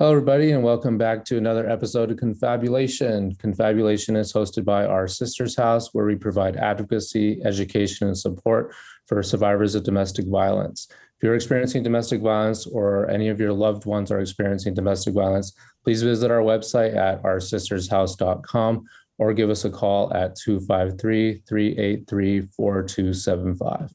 [0.00, 3.34] Hello, everybody, and welcome back to another episode of Confabulation.
[3.34, 8.74] Confabulation is hosted by our Sisters House, where we provide advocacy, education, and support
[9.06, 10.88] for survivors of domestic violence.
[10.90, 15.52] If you're experiencing domestic violence or any of your loved ones are experiencing domestic violence,
[15.84, 18.84] please visit our website at oursistershouse.com
[19.18, 23.92] or give us a call at 253 383 4275.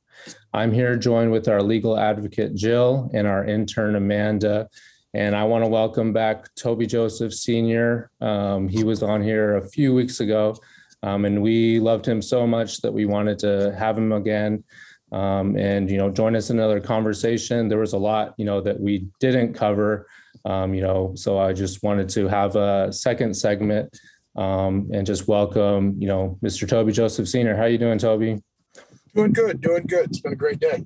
[0.54, 4.70] I'm here joined with our legal advocate, Jill, and our intern, Amanda.
[5.16, 8.12] And I want to welcome back Toby Joseph Sr.
[8.20, 10.58] Um, he was on here a few weeks ago,
[11.04, 14.66] um, and we loved him so much that we wanted to have him again.
[15.14, 17.70] Um, and you know, join us in another conversation.
[17.70, 20.06] There was a lot, you know, that we didn't cover,
[20.44, 23.98] um, you know, so I just wanted to have a second segment
[24.36, 26.68] um, and just welcome, you know, Mr.
[26.68, 27.56] Toby Joseph Sr.
[27.56, 28.44] How are you doing, Toby?
[29.16, 30.10] Doing good, doing good.
[30.10, 30.84] It's been a great day.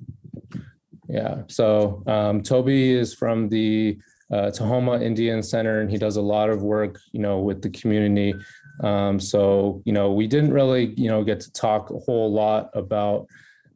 [1.08, 1.42] Yeah.
[1.48, 3.98] So um, Toby is from the
[4.32, 7.70] uh, Tahoma Indian Center, and he does a lot of work, you know, with the
[7.70, 8.34] community.
[8.82, 12.70] Um, so, you know, we didn't really, you know, get to talk a whole lot
[12.74, 13.26] about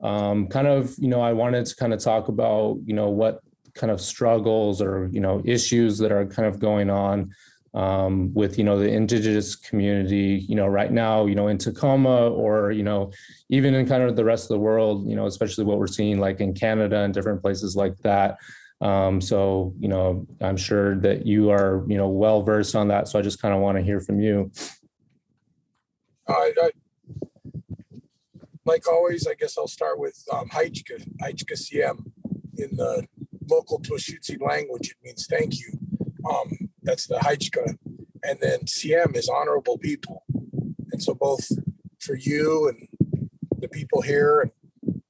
[0.00, 3.40] um, kind of, you know, I wanted to kind of talk about, you know, what
[3.74, 7.34] kind of struggles or, you know, issues that are kind of going on
[7.74, 12.28] um, with, you know, the indigenous community, you know, right now, you know, in Tacoma
[12.28, 13.10] or, you know,
[13.48, 16.20] even in kind of the rest of the world, you know, especially what we're seeing
[16.20, 18.38] like in Canada and different places like that.
[18.84, 23.08] Um, so, you know, I'm sure that you are, you know, well versed on that.
[23.08, 24.52] So I just kind of want to hear from you.
[26.28, 26.70] I, I,
[28.66, 32.12] like always, I guess I'll start with um, Haichka Siem.
[32.56, 33.04] In the
[33.50, 35.72] local Twulshootseed language, it means thank you.
[36.30, 37.76] Um, that's the Haichka.
[38.22, 40.24] And then Siem is honorable people.
[40.92, 41.48] And so both
[42.00, 42.88] for you and
[43.58, 44.50] the people here and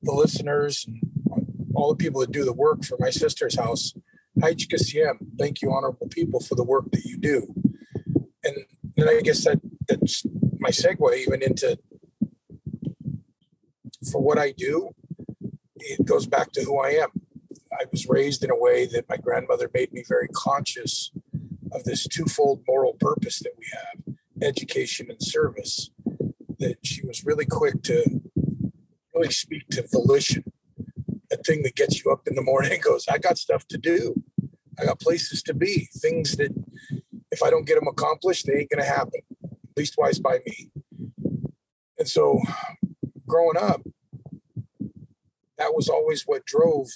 [0.03, 1.03] the listeners and
[1.85, 3.93] all the people that do the work for my sister's house.
[4.41, 4.73] Thank
[5.61, 7.55] you, honorable people, for the work that you do.
[8.43, 8.57] And
[8.97, 10.25] then I guess that that's
[10.59, 11.79] my segue even into
[14.11, 14.95] for what I do.
[15.77, 17.11] It goes back to who I am.
[17.71, 21.11] I was raised in a way that my grandmother made me very conscious
[21.73, 25.91] of this twofold moral purpose that we have education and service.
[26.61, 28.23] That she was really quick to
[29.15, 30.45] really speak to volition
[31.45, 34.15] thing that gets you up in the morning goes, I got stuff to do.
[34.79, 36.53] I got places to be, things that
[37.31, 39.21] if I don't get them accomplished, they ain't going to happen,
[39.77, 40.71] leastwise by me.
[41.99, 42.41] And so
[43.27, 43.83] growing up,
[45.59, 46.89] that was always what drove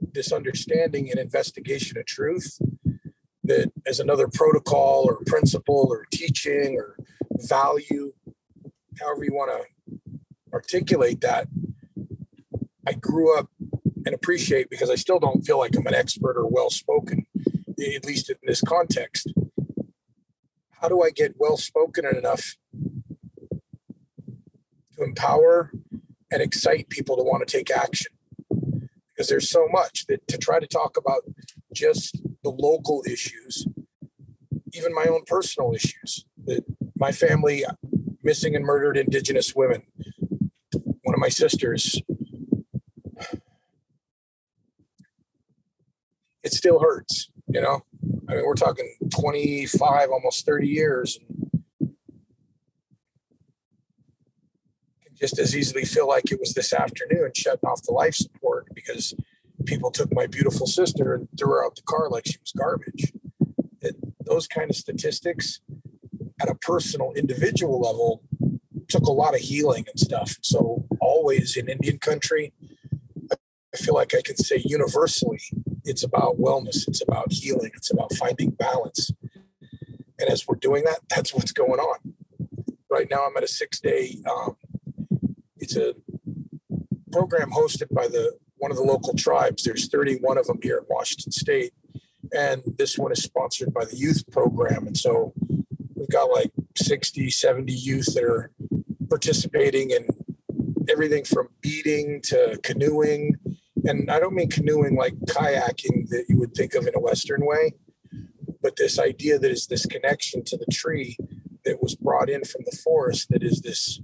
[0.00, 2.58] this understanding and investigation of truth
[3.44, 6.96] that as another protocol or principle or teaching or
[7.48, 8.12] value,
[9.00, 10.00] however you want to
[10.52, 11.48] articulate that,
[12.86, 13.48] I grew up
[14.04, 18.04] and appreciate because I still don't feel like I'm an expert or well spoken, at
[18.04, 19.32] least in this context.
[20.70, 22.56] How do I get well spoken enough
[24.96, 25.70] to empower
[26.30, 28.12] and excite people to want to take action?
[28.48, 31.22] Because there's so much that to try to talk about
[31.72, 33.66] just the local issues,
[34.72, 36.64] even my own personal issues, that
[36.96, 37.64] my family
[38.22, 39.82] missing and murdered indigenous women.
[41.02, 42.00] One of my sisters
[46.42, 47.82] it still hurts, you know.
[48.28, 51.18] I mean, we're talking 25, almost 30 years.
[51.80, 51.90] And
[55.14, 59.14] just as easily feel like it was this afternoon shutting off the life support because
[59.66, 63.12] people took my beautiful sister and threw her out the car like she was garbage.
[63.80, 65.60] It, those kind of statistics
[66.40, 68.22] at a personal individual level
[68.88, 70.36] took a lot of healing and stuff.
[70.42, 72.52] So always in Indian country,
[73.30, 75.40] I feel like I can say universally
[75.84, 79.10] it's about wellness, it's about healing, it's about finding balance.
[80.18, 82.14] And as we're doing that, that's what's going on.
[82.90, 84.56] Right now, I'm at a six day, um,
[85.56, 85.94] it's a
[87.10, 89.64] program hosted by the one of the local tribes.
[89.64, 91.72] There's 31 of them here in Washington State.
[92.32, 94.86] And this one is sponsored by the youth program.
[94.86, 95.34] And so
[95.94, 98.52] we've got like 60, 70 youth that are
[99.10, 100.06] participating in
[100.88, 103.34] everything from beading to canoeing
[103.84, 107.44] and I don't mean canoeing like kayaking that you would think of in a Western
[107.44, 107.74] way,
[108.62, 111.16] but this idea that is this connection to the tree
[111.64, 114.00] that was brought in from the forest, that is this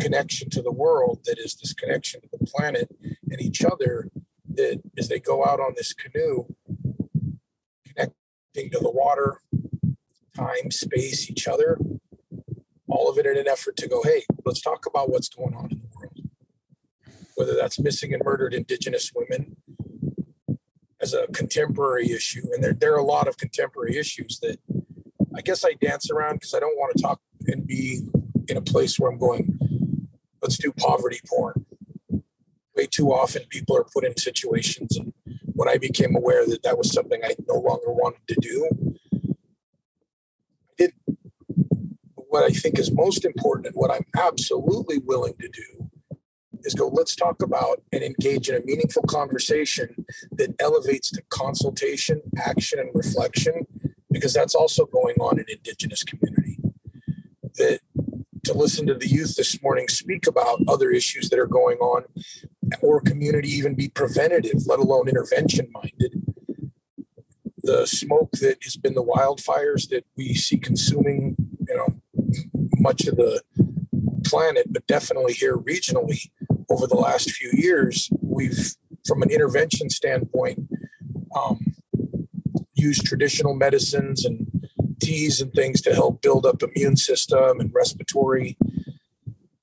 [0.00, 4.10] connection to the world, that is this connection to the planet and each other,
[4.54, 6.44] that as they go out on this canoe,
[7.86, 9.40] connecting to the water,
[10.34, 11.78] time, space, each other,
[12.88, 15.75] all of it in an effort to go, hey, let's talk about what's going on
[17.36, 19.56] whether that's missing and murdered Indigenous women,
[21.00, 22.42] as a contemporary issue.
[22.52, 24.58] And there, there are a lot of contemporary issues that
[25.36, 28.00] I guess I dance around because I don't want to talk and be
[28.48, 29.58] in a place where I'm going,
[30.42, 31.66] let's do poverty porn.
[32.74, 34.96] Way too often people are put in situations.
[34.96, 35.12] And
[35.52, 38.96] when I became aware that that was something I no longer wanted to do,
[40.70, 40.92] I did
[42.14, 45.85] what I think is most important and what I'm absolutely willing to do
[46.66, 52.20] is go, let's talk about and engage in a meaningful conversation that elevates to consultation,
[52.44, 53.66] action, and reflection,
[54.10, 56.58] because that's also going on in Indigenous community.
[57.54, 57.80] That
[58.44, 62.04] to listen to the youth this morning speak about other issues that are going on,
[62.82, 66.22] or community even be preventative, let alone intervention minded.
[67.62, 71.36] The smoke that has been the wildfires that we see consuming,
[71.68, 72.00] you know,
[72.78, 73.42] much of the
[74.24, 76.30] planet, but definitely here regionally,
[76.68, 78.74] over the last few years, we've,
[79.06, 80.58] from an intervention standpoint,
[81.36, 81.74] um,
[82.74, 84.46] used traditional medicines and
[85.00, 88.56] teas and things to help build up immune system and respiratory.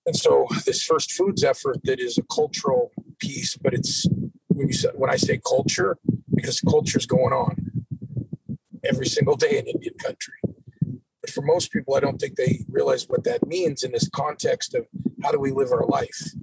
[0.06, 4.06] And so this first foods effort that is a cultural piece, but it's
[4.48, 5.98] when you say, when I say culture,
[6.34, 7.72] because culture is going on
[8.84, 10.36] every single day in Indian country.
[11.22, 14.76] But for most people, I don't think they realize what that means in this context
[14.76, 14.86] of
[15.24, 16.34] how do we live our life.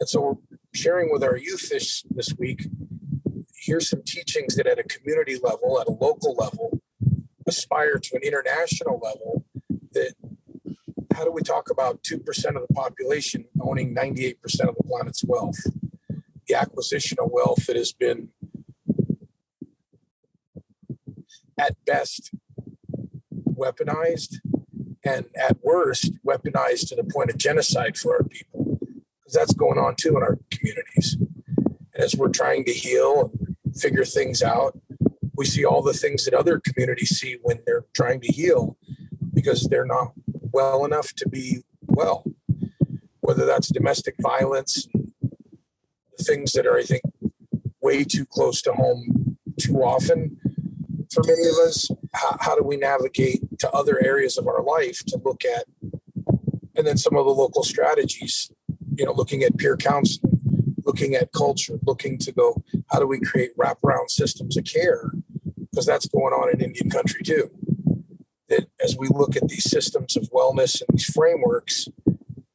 [0.00, 2.66] And so we're sharing with our youth this, this week.
[3.54, 6.80] Here's some teachings that at a community level, at a local level,
[7.46, 9.44] aspire to an international level
[9.92, 10.14] that
[11.14, 12.20] how do we talk about 2%
[12.56, 14.34] of the population owning 98%
[14.68, 15.58] of the planet's wealth?
[16.48, 18.30] The acquisition of wealth that has been,
[21.56, 22.32] at best,
[23.48, 24.40] weaponized
[25.04, 28.53] and at worst, weaponized to the point of genocide for our people
[29.32, 31.16] that's going on too in our communities.
[31.94, 33.30] As we're trying to heal
[33.64, 34.78] and figure things out,
[35.36, 38.76] we see all the things that other communities see when they're trying to heal
[39.32, 40.12] because they're not
[40.52, 42.24] well enough to be well,
[43.20, 44.88] whether that's domestic violence,
[46.20, 47.02] things that are, I think,
[47.80, 50.36] way too close to home too often
[51.12, 51.88] for many of us.
[52.12, 55.64] How, how do we navigate to other areas of our life to look at?
[56.76, 58.50] And then some of the local strategies
[58.96, 63.20] you know, looking at peer counseling, looking at culture, looking to go, how do we
[63.20, 65.10] create wraparound systems of care?
[65.70, 67.50] Because that's going on in Indian country too.
[68.48, 71.88] That as we look at these systems of wellness and these frameworks,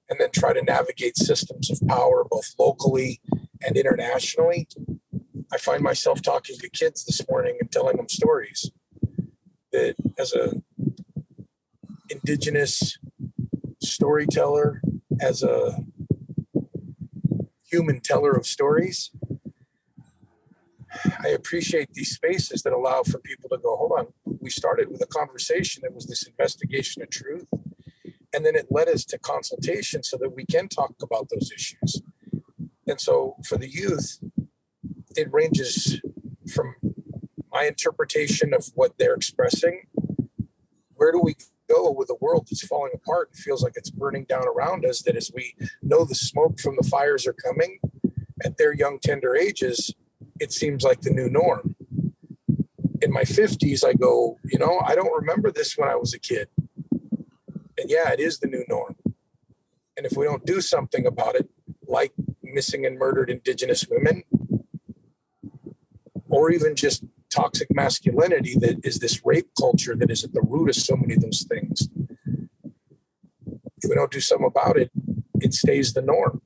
[0.09, 3.21] and then try to navigate systems of power both locally
[3.65, 4.67] and internationally,
[5.51, 8.71] I find myself talking to kids this morning and telling them stories
[9.71, 10.61] that as a
[12.09, 12.97] indigenous
[13.81, 14.81] storyteller,
[15.19, 15.77] as a
[17.69, 19.11] human teller of stories.
[21.23, 24.07] I appreciate these spaces that allow for people to go, hold on,
[24.39, 27.47] we started with a conversation that was this investigation of truth.
[28.33, 32.01] And then it led us to consultation so that we can talk about those issues.
[32.87, 34.19] And so for the youth,
[35.15, 36.01] it ranges
[36.53, 36.75] from
[37.51, 39.83] my interpretation of what they're expressing.
[40.95, 41.35] Where do we
[41.69, 45.01] go with a world that's falling apart and feels like it's burning down around us,
[45.03, 47.79] that as we know the smoke from the fires are coming
[48.43, 49.93] at their young, tender ages,
[50.39, 51.75] it seems like the new norm.
[53.01, 56.19] In my 50s, I go, you know, I don't remember this when I was a
[56.19, 56.47] kid.
[56.91, 58.97] And yeah, it is the new norm.
[59.95, 61.49] And if we don't do something about it,
[61.87, 64.23] like missing and murdered Indigenous women,
[66.29, 70.69] or even just toxic masculinity that is this rape culture that is at the root
[70.69, 71.89] of so many of those things.
[73.45, 74.91] If we don't do something about it,
[75.35, 76.41] it stays the norm.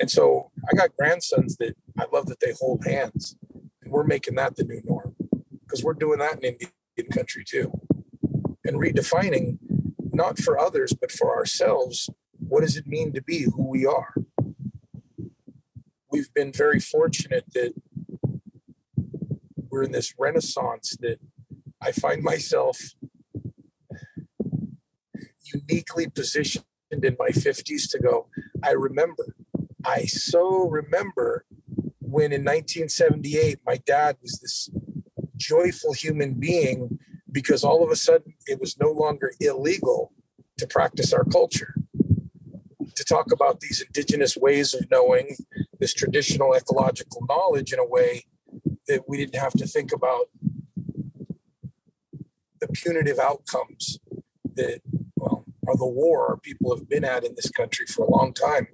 [0.00, 3.36] And so I got grandsons that I love that they hold hands,
[3.82, 5.14] and we're making that the new norm
[5.70, 6.56] because we're doing that in
[6.96, 7.72] Indian country too.
[8.64, 9.58] And redefining,
[10.12, 14.14] not for others, but for ourselves, what does it mean to be who we are?
[16.10, 17.74] We've been very fortunate that
[19.70, 21.18] we're in this renaissance that
[21.80, 22.78] I find myself
[25.52, 28.28] uniquely positioned in my 50s to go,
[28.62, 29.34] I remember,
[29.84, 31.44] I so remember
[32.00, 34.70] when in 1978, my dad was this
[35.36, 36.98] joyful human being
[37.32, 40.12] because all of a sudden it was no longer illegal
[40.58, 41.74] to practice our culture.
[42.96, 45.36] To talk about these indigenous ways of knowing,
[45.78, 48.24] this traditional ecological knowledge in a way
[48.90, 50.26] that we didn't have to think about
[52.60, 53.98] the punitive outcomes
[54.54, 54.80] that
[55.16, 58.32] well are the war our people have been at in this country for a long
[58.32, 58.66] time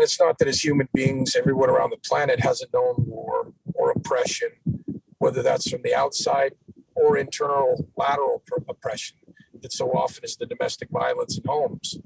[0.00, 3.90] and it's not that as human beings everyone around the planet hasn't known war or
[3.90, 4.48] oppression,
[5.18, 6.52] whether that's from the outside
[6.94, 9.16] or internal lateral oppression
[9.60, 11.98] that so often is the domestic violence in homes.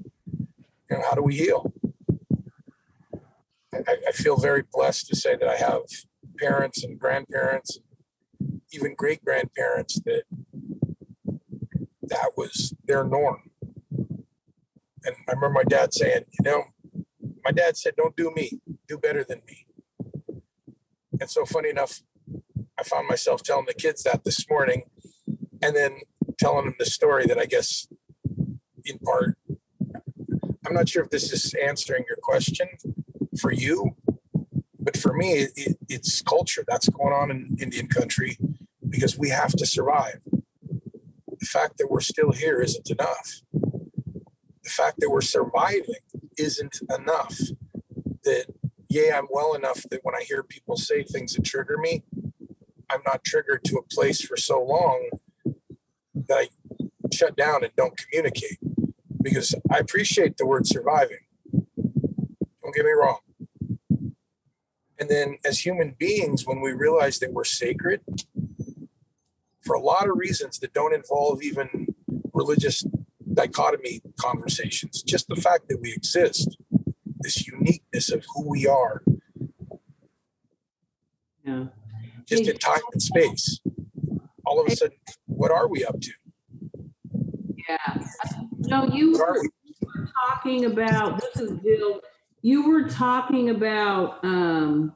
[0.89, 1.71] You know, how do we heal?
[3.73, 5.83] I, I feel very blessed to say that I have
[6.37, 7.79] parents and grandparents,
[8.71, 10.23] even great grandparents that
[12.03, 13.49] that was their norm.
[13.91, 16.63] And I remember my dad saying, you know,
[17.43, 19.65] my dad said, don't do me, do better than me.
[21.19, 22.01] And so, funny enough,
[22.77, 24.83] I found myself telling the kids that this morning
[25.61, 25.99] and then
[26.37, 27.87] telling them the story that I guess,
[28.83, 29.37] in part,
[30.65, 32.67] I'm not sure if this is answering your question
[33.39, 33.95] for you,
[34.85, 38.37] but for me, it, it's culture that's going on in Indian country
[38.87, 40.19] because we have to survive.
[40.31, 43.41] The fact that we're still here isn't enough.
[43.51, 45.95] The fact that we're surviving
[46.37, 47.35] isn't enough.
[48.23, 48.45] That,
[48.87, 52.03] yeah, I'm well enough that when I hear people say things that trigger me,
[52.89, 55.09] I'm not triggered to a place for so long
[56.27, 56.47] that I
[57.11, 58.59] shut down and don't communicate
[59.21, 61.25] because I appreciate the word surviving.
[61.51, 63.17] Don't get me wrong.
[64.99, 68.01] And then as human beings, when we realize that we're sacred,
[69.61, 71.87] for a lot of reasons that don't involve even
[72.33, 72.85] religious
[73.33, 76.57] dichotomy conversations, just the fact that we exist,
[77.19, 79.03] this uniqueness of who we are.
[81.43, 81.65] Yeah.
[82.25, 83.59] Just in time and space.
[84.45, 86.11] All of a sudden, what are we up to?
[87.67, 88.03] Yeah.
[88.59, 89.47] No, you were
[90.27, 92.01] talking about, this is Jill,
[92.45, 94.95] you were talking about, um,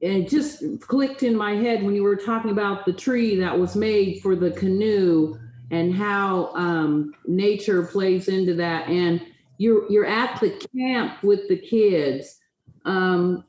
[0.00, 3.76] it just clicked in my head when you were talking about the tree that was
[3.76, 5.36] made for the canoe
[5.70, 8.88] and how um, nature plays into that.
[8.88, 9.20] And
[9.58, 12.38] you're you're at the camp with the kids,
[12.86, 13.44] um,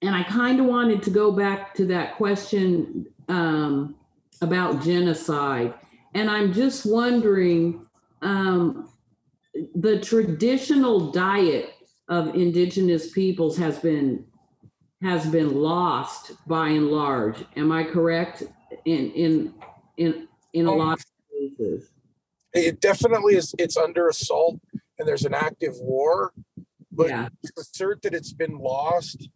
[0.00, 3.94] and I kind of wanted to go back to that question um,
[4.40, 5.74] about genocide
[6.14, 7.86] and I'm just wondering
[8.20, 8.90] um,
[9.74, 11.74] the traditional diet
[12.12, 14.26] of indigenous peoples has been
[15.00, 17.38] has been lost by and large.
[17.56, 18.42] Am I correct
[18.84, 19.54] in in
[19.96, 21.90] in in a lot of cases?
[22.52, 23.54] It definitely is.
[23.58, 24.60] It's under assault,
[24.98, 26.34] and there's an active war.
[26.94, 27.28] But Yeah.
[27.46, 29.30] to assert that it's been lost,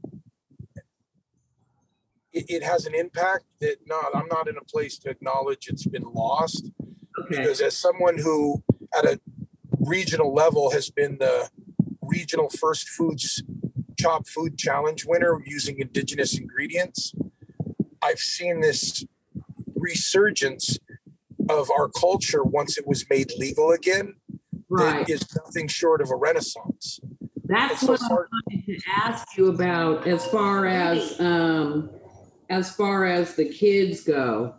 [2.35, 4.15] it, it has an impact that not.
[4.15, 6.71] I'm not in a place to acknowledge it's been lost.
[7.19, 7.39] Okay.
[7.39, 8.63] because as someone who
[8.95, 9.19] at a
[9.81, 11.49] regional level has been the
[12.07, 13.43] regional first foods
[13.99, 17.15] chop food challenge winner using indigenous ingredients
[18.03, 19.05] i've seen this
[19.75, 20.79] resurgence
[21.49, 24.15] of our culture once it was made legal again
[24.69, 25.09] Right.
[25.09, 26.99] is nothing short of a renaissance
[27.45, 31.91] That's so what I wanted to ask you about as far as um,
[32.51, 34.55] as far as the kids go.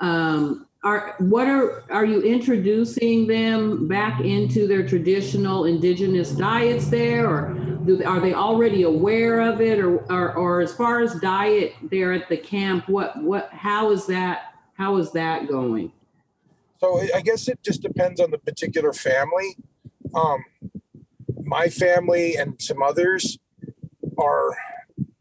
[0.00, 7.28] Um, are what are are you introducing them back into their traditional indigenous diets there,
[7.28, 11.74] or do, are they already aware of it, or, or or as far as diet
[11.90, 12.88] there at the camp?
[12.88, 15.90] What what how is that how is that going?
[16.78, 19.56] So I- guess it just depends on the particular family.
[20.14, 20.44] Um,
[21.42, 23.38] my family and some others
[24.18, 24.56] are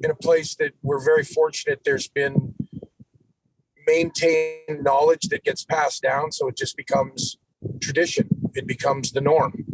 [0.04, 1.82] in a place that we're very fortunate.
[1.86, 2.55] There's been
[3.88, 7.38] maintained knowledge that gets passed down, so it just becomes
[7.82, 8.30] tradition.
[8.54, 9.66] It becomes the norm.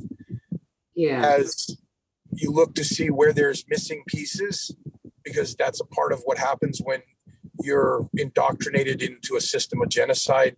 [0.96, 1.26] Yeah.
[1.26, 1.78] As
[2.34, 4.76] you look to see where there's missing pieces,
[5.24, 7.02] because that's a part of what happens when
[7.64, 10.56] you're indoctrinated into a system of genocide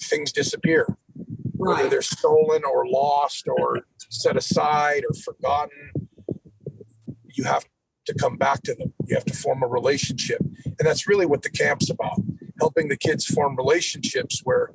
[0.00, 0.96] things disappear
[1.54, 3.80] whether they're stolen or lost or
[4.10, 5.90] set aside or forgotten
[7.34, 7.64] you have
[8.08, 8.92] to come back to them.
[9.06, 10.40] You have to form a relationship.
[10.64, 12.20] And that's really what the camp's about
[12.60, 14.72] helping the kids form relationships where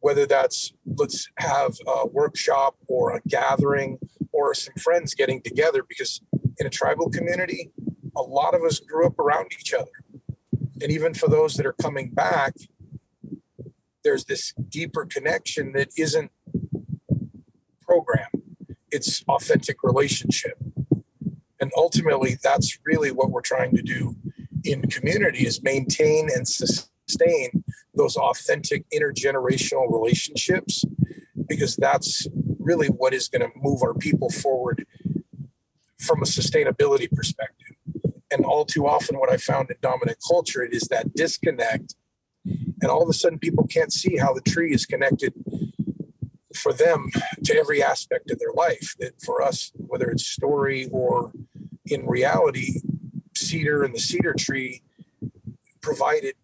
[0.00, 3.98] whether that's let's have a workshop or a gathering
[4.32, 6.20] or some friends getting together because
[6.58, 7.70] in a tribal community
[8.16, 9.90] a lot of us grew up around each other.
[10.80, 12.54] And even for those that are coming back
[14.04, 16.30] there's this deeper connection that isn't
[17.82, 18.28] program
[18.90, 20.56] it's authentic relationship
[21.60, 24.16] and ultimately that's really what we're trying to do
[24.64, 30.84] in community is maintain and sustain those authentic intergenerational relationships
[31.48, 32.26] because that's
[32.58, 34.86] really what is going to move our people forward
[35.98, 37.76] from a sustainability perspective.
[38.30, 41.94] And all too often what i found in dominant culture it is that disconnect
[42.44, 45.32] and all of a sudden people can't see how the tree is connected
[46.58, 47.10] for them
[47.44, 51.32] to every aspect of their life that for us whether it's story or
[51.86, 52.80] in reality
[53.36, 54.82] cedar and the cedar tree
[55.80, 56.34] provided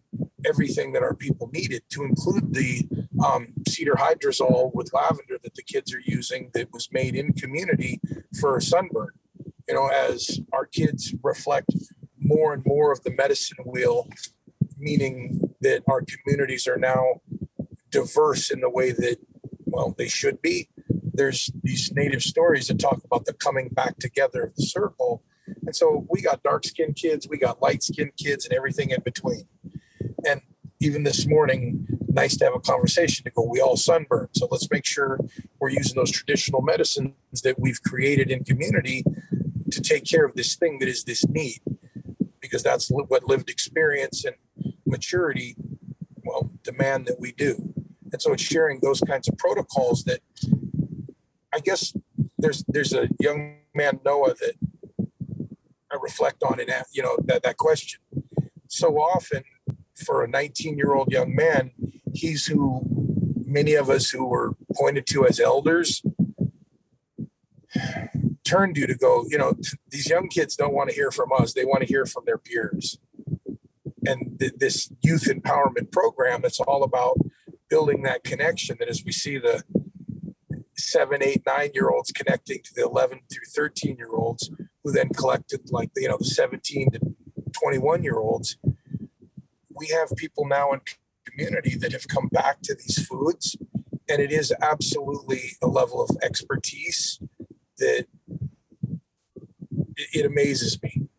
[0.45, 2.87] everything that our people needed to include the
[3.25, 7.99] um, cedar hydrosol with lavender that the kids are using that was made in community
[8.39, 9.09] for sunburn.
[9.67, 11.73] You know, as our kids reflect
[12.19, 14.07] more and more of the medicine wheel,
[14.77, 17.21] meaning that our communities are now
[17.89, 19.17] diverse in the way that,
[19.75, 20.69] well, they should be.
[20.89, 25.21] There's these native stories that talk about the coming back together of the circle.
[25.65, 29.01] And so we got dark skinned kids, we got light skinned kids, and everything in
[29.01, 29.47] between.
[30.25, 30.41] And
[30.79, 34.29] even this morning, nice to have a conversation to go, we all sunburn.
[34.33, 35.19] So let's make sure
[35.59, 39.03] we're using those traditional medicines that we've created in community
[39.71, 41.59] to take care of this thing that is this need.
[42.39, 44.35] Because that's what lived experience and
[44.85, 45.57] maturity,
[46.23, 47.73] well, demand that we do.
[48.15, 50.21] And so it's sharing those kinds of protocols that
[51.53, 51.93] I guess
[52.37, 54.53] there's there's a young man, Noah, that
[55.91, 57.99] I reflect on and you know that that question.
[58.69, 59.43] So often
[60.05, 61.71] for a 19 year old young man,
[62.13, 62.83] he's who
[63.45, 66.01] many of us who were pointed to as elders
[68.45, 69.55] turn to to go, you know,
[69.89, 71.51] these young kids don't want to hear from us.
[71.51, 72.97] They want to hear from their peers.
[74.05, 77.17] And th- this youth empowerment program, it's all about
[77.75, 79.61] building that connection that as we see the
[80.77, 84.49] seven, eight, nine year olds connecting to the 11 through 13 year olds,
[84.81, 86.99] who then collected like, you know, the 17 to
[87.51, 88.55] 21 year olds,
[89.77, 90.79] we have people now in
[91.25, 93.57] community that have come back to these foods
[94.07, 97.19] and it is absolutely a level of expertise
[97.77, 98.05] that
[100.13, 101.09] it, amazes me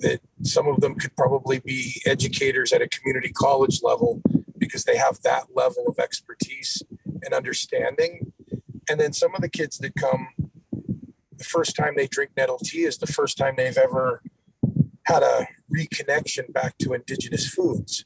[0.00, 4.20] that some of them could probably be educators at a community college level
[4.58, 6.82] because they have that level of expertise
[7.22, 8.32] and understanding.
[8.88, 10.28] And then some of the kids that come
[11.38, 14.22] the first time they drink nettle tea is the first time they've ever
[15.04, 18.04] had a reconnection back to indigenous foods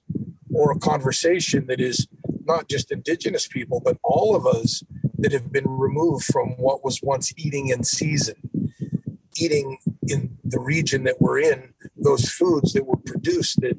[0.53, 2.07] or a conversation that is
[2.45, 4.83] not just indigenous people, but all of us
[5.19, 8.35] that have been removed from what was once eating in season,
[9.37, 13.77] eating in the region that we're in, those foods that were produced that,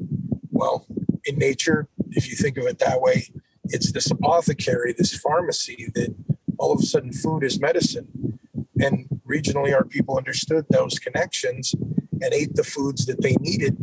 [0.51, 0.85] well,
[1.25, 3.27] in nature, if you think of it that way,
[3.65, 6.13] it's this apothecary, this pharmacy that
[6.57, 8.39] all of a sudden food is medicine.
[8.79, 13.77] And regionally, our people understood those connections and ate the foods that they needed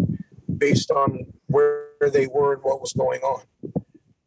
[0.59, 3.43] based on where they were and what was going on.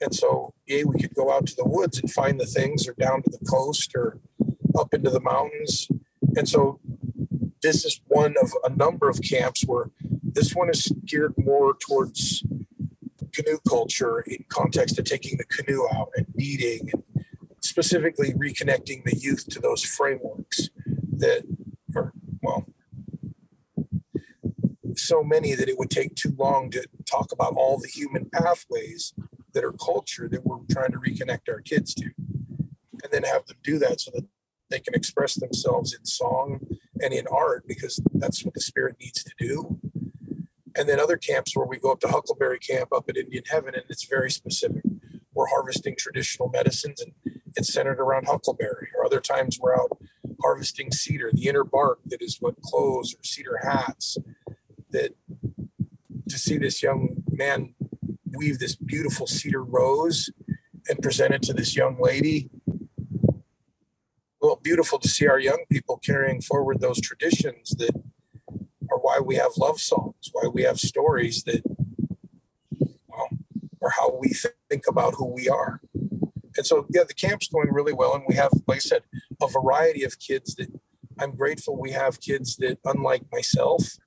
[0.01, 2.93] And so, yeah, we could go out to the woods and find the things, or
[2.93, 4.19] down to the coast, or
[4.77, 5.87] up into the mountains.
[6.35, 6.79] And so,
[7.61, 9.91] this is one of a number of camps where
[10.23, 12.43] this one is geared more towards
[13.41, 17.03] canoe culture in context of taking the canoe out and beading and
[17.61, 20.69] specifically reconnecting the youth to those frameworks
[21.13, 21.43] that
[21.95, 22.65] are well
[24.95, 29.13] so many that it would take too long to talk about all the human pathways
[29.53, 32.09] that are culture that we're trying to reconnect our kids to
[33.03, 34.25] and then have them do that so that
[34.69, 36.59] they can express themselves in song
[37.01, 39.79] and in art because that's what the spirit needs to do
[40.75, 43.73] and then other camps where we go up to huckleberry camp up at indian heaven
[43.73, 44.83] and it's very specific
[45.33, 47.13] we're harvesting traditional medicines and
[47.55, 49.97] it's centered around huckleberry or other times we're out
[50.41, 54.17] harvesting cedar the inner bark that is what clothes or cedar hats
[54.89, 55.11] that
[56.29, 57.73] to see this young man
[58.33, 60.29] weave this beautiful cedar rose
[60.89, 62.49] and present it to this young lady.
[64.41, 67.91] Well, beautiful to see our young people carrying forward those traditions that
[69.11, 71.61] why we have love songs, why we have stories that,
[73.07, 73.27] well,
[73.81, 74.33] are how we
[74.69, 75.81] think about who we are.
[76.57, 78.15] And so, yeah, the camp's going really well.
[78.15, 79.03] And we have, like I said,
[79.41, 80.67] a variety of kids that
[81.19, 83.97] I'm grateful we have kids that, unlike myself,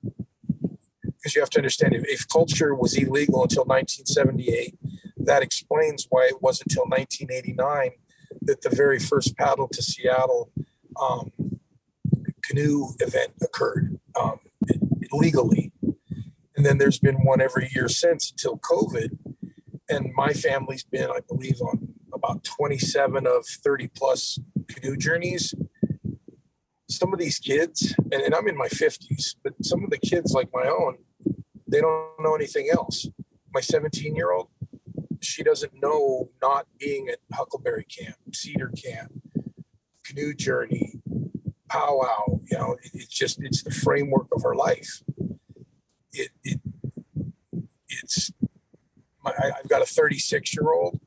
[1.03, 4.75] because you have to understand if, if culture was illegal until 1978,
[5.17, 7.91] that explains why it wasn't until 1989
[8.41, 10.51] that the very first paddle to Seattle
[10.99, 11.31] um,
[12.43, 13.94] canoe event occurred
[15.11, 15.71] legally.
[16.55, 19.17] And then there's been one every year since until COVID.
[19.89, 25.53] And my family's been, I believe, on about 27 of 30 plus canoe journeys
[26.89, 30.33] some of these kids, and, and, I'm in my 50s, but some of the kids
[30.33, 30.97] like my own,
[31.67, 33.07] they don't know anything else.
[33.53, 34.49] My 17 year old,
[35.21, 39.11] she doesn't know not being at Huckleberry Camp, Cedar Camp,
[40.05, 41.01] Canoe Journey,
[41.75, 42.39] Powwow.
[42.49, 45.01] You know, it, it's just it's the framework of her life.
[46.13, 46.59] It, it
[47.89, 48.31] it's
[49.23, 50.99] my, I've got a 36 year old,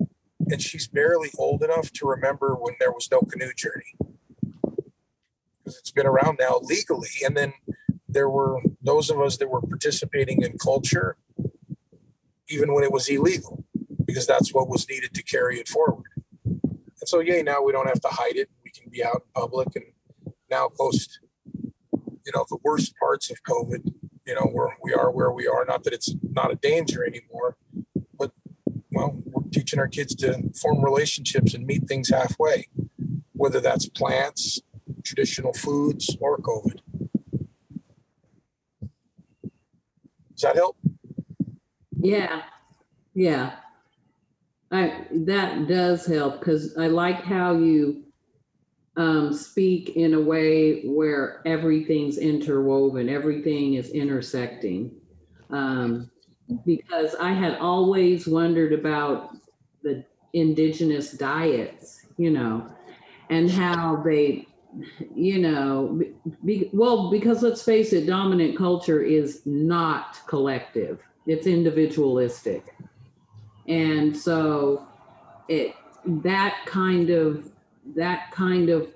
[0.46, 3.94] and she's barely old enough to remember when there was no canoe journey
[5.59, 7.52] because it's been around now legally, and then
[8.09, 11.16] there were those of us that were participating in culture
[12.50, 13.64] even when it was illegal,
[14.07, 16.07] because that's what was needed to carry it forward.
[16.44, 18.48] And so, yay, now we don't have to hide it.
[18.64, 19.85] We can be out in public and
[20.51, 21.21] now post,
[21.53, 23.93] you know, the worst parts of COVID,
[24.27, 25.65] you know, where we are where we are.
[25.65, 27.57] Not that it's not a danger anymore,
[28.19, 28.33] but
[28.93, 32.69] well, we're teaching our kids to form relationships and meet things halfway,
[33.33, 34.61] whether that's plants,
[35.03, 36.81] traditional foods, or COVID.
[40.39, 40.77] Does that help?
[42.01, 42.43] Yeah,
[43.15, 43.57] yeah.
[44.71, 48.05] I, that does help because I like how you
[48.99, 54.91] um, speak in a way where everything's interwoven, everything is intersecting.
[55.51, 56.11] Um,
[56.67, 59.37] because I had always wondered about
[59.83, 62.69] the indigenous diets, you know,
[63.31, 64.49] and how they,
[65.15, 66.03] you know,
[66.45, 72.75] be, well, because let's face it, dominant culture is not collective, it's individualistic.
[73.69, 74.89] And so
[75.47, 77.53] it, that kind of,
[77.96, 78.88] that kind of,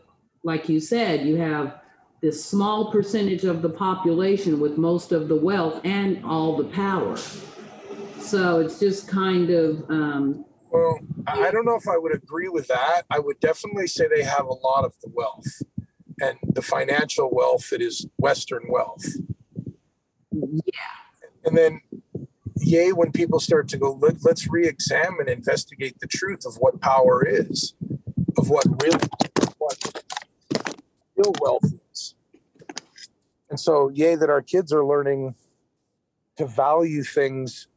[0.42, 1.81] like you said, you have
[2.20, 7.16] this small percentage of the population with most of the wealth and all the power.
[8.20, 12.68] So it's just kind of, um, Well, I don't know if I would agree with
[12.68, 13.02] that.
[13.11, 15.62] I would definitely say they have a lot of the wealth
[16.20, 19.05] and the financial wealth that is Western wealth.
[20.31, 20.72] yeah,
[21.44, 21.81] And then,
[22.59, 26.81] yay, when people start to go, Let, let's re examine, investigate the truth of what
[26.81, 27.74] power is,
[28.38, 28.99] of what really,
[29.59, 30.05] what
[31.16, 32.14] real wealth is.
[33.51, 35.35] And so, yay, that our kids are learning
[36.37, 37.68] to value things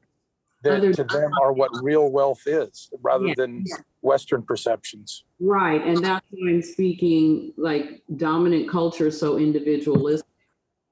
[0.63, 3.76] that Other- to them are what real wealth is rather Yeah, than yeah.
[4.02, 5.26] Western perceptions.
[5.39, 5.82] right.
[5.86, 10.28] And that's why I'm speaking like dominant culture, so individualistic.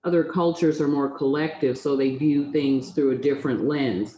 [0.04, 4.18] Other cultures are more collective, so they view things through a different lens.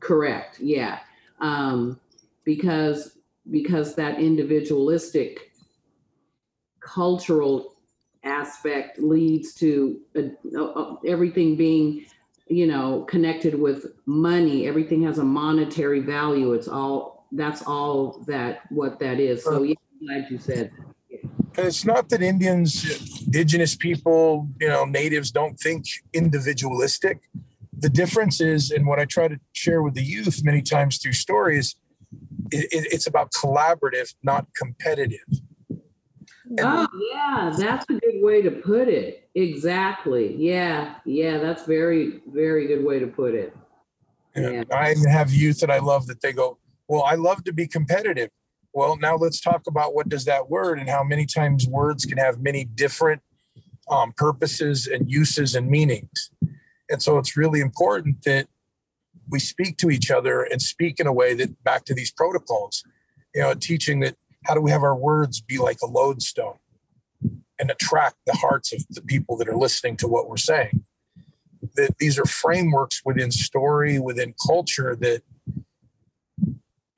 [0.00, 1.00] Correct, yeah.
[1.40, 2.00] Um,
[2.44, 3.17] because
[3.50, 5.52] because that individualistic
[6.80, 7.74] cultural
[8.24, 12.04] aspect leads to uh, uh, everything being
[12.48, 14.66] you know connected with money.
[14.66, 16.52] Everything has a monetary value.
[16.52, 19.44] It's all that's all that what that is.
[19.44, 20.70] So yeah I'm glad you said
[21.56, 27.20] And it's not that Indians, indigenous people, you know, natives don't think individualistic.
[27.80, 31.14] The difference is, and what I try to share with the youth many times through
[31.14, 31.74] stories,
[32.50, 35.20] it, it, it's about collaborative, not competitive.
[36.60, 42.66] oh yeah that's a good way to put it exactly yeah yeah that's very very
[42.66, 43.54] good way to put it
[44.34, 44.64] Yeah.
[44.72, 48.30] I have youth that I love that they go, well, I love to be competitive.
[48.72, 52.18] Well, now let's talk about what does that word and how many times words can
[52.18, 53.20] have many different
[53.90, 56.30] um, purposes and uses and meanings.
[56.90, 58.46] And so it's really important that
[59.30, 62.82] we speak to each other and speak in a way that back to these protocols,
[63.34, 66.58] you know, teaching that how do we have our words be like a lodestone
[67.58, 70.84] and attract the hearts of the people that are listening to what we're saying.
[71.74, 75.22] That these are frameworks within story, within culture that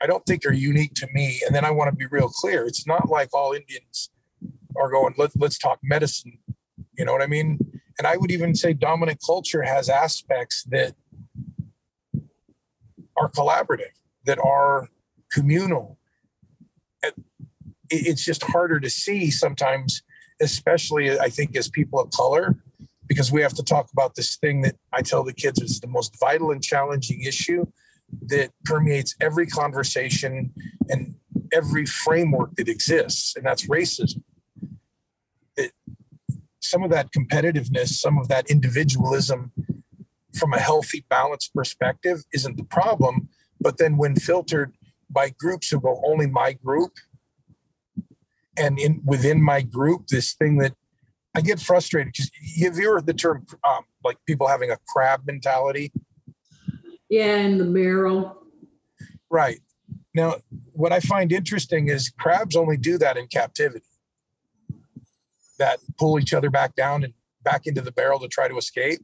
[0.02, 1.40] I don't think are unique to me.
[1.46, 2.66] And then I want to be real clear.
[2.66, 4.10] It's not like all Indians
[4.76, 6.38] are going, Let, let's talk medicine.
[6.96, 7.58] You know what I mean?
[7.98, 10.94] And I would even say dominant culture has aspects that
[13.20, 14.88] are collaborative, that are
[15.30, 15.98] communal.
[17.90, 20.02] It's just harder to see sometimes,
[20.40, 22.56] especially I think as people of color,
[23.06, 25.88] because we have to talk about this thing that I tell the kids is the
[25.88, 27.66] most vital and challenging issue
[28.26, 30.52] that permeates every conversation
[30.88, 31.16] and
[31.52, 34.22] every framework that exists, and that's racism.
[35.56, 35.72] It,
[36.61, 39.52] some of that competitiveness, some of that individualism
[40.34, 43.28] from a healthy, balanced perspective isn't the problem.
[43.60, 44.72] But then when filtered
[45.08, 46.92] by groups who go only my group,
[48.56, 50.74] and in within my group, this thing that
[51.34, 55.22] I get frustrated because you've you heard the term um, like people having a crab
[55.26, 55.92] mentality?
[57.08, 58.40] yeah in the barrel
[59.30, 59.60] Right.
[60.12, 60.36] Now,
[60.72, 63.84] what I find interesting is crabs only do that in captivity.
[65.58, 69.00] That pull each other back down and back into the barrel to try to escape.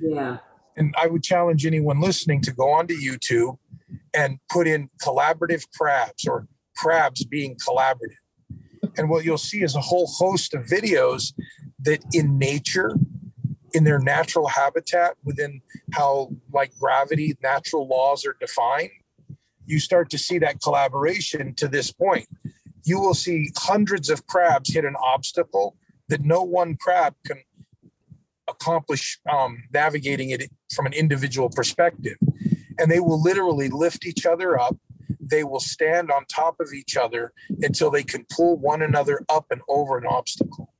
[0.00, 0.38] yeah
[0.80, 3.58] And I would challenge anyone listening to go onto YouTube
[4.14, 8.16] and put in collaborative crabs or crabs being collaborative.
[8.96, 11.34] And what you'll see is a whole host of videos
[11.80, 12.94] that in nature,
[13.74, 15.60] in their natural habitat, within
[15.92, 18.88] how like gravity, natural laws are defined,
[19.66, 22.26] you start to see that collaboration to this point.
[22.86, 25.76] You will see hundreds of crabs hit an obstacle
[26.08, 27.42] that no one crab can
[28.50, 32.16] accomplish um, navigating it from an individual perspective.
[32.78, 34.76] and they will literally lift each other up.
[35.20, 39.46] They will stand on top of each other until they can pull one another up
[39.50, 40.72] and over an obstacle.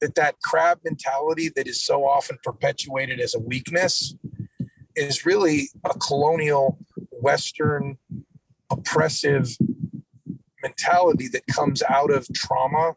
[0.00, 4.14] That that crab mentality that is so often perpetuated as a weakness
[4.94, 6.78] is really a colonial
[7.10, 7.98] Western
[8.70, 9.56] oppressive
[10.62, 12.94] mentality that comes out of trauma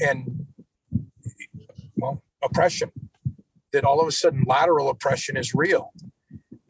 [0.00, 0.46] and
[1.96, 2.90] well oppression
[3.72, 5.92] that all of a sudden lateral oppression is real.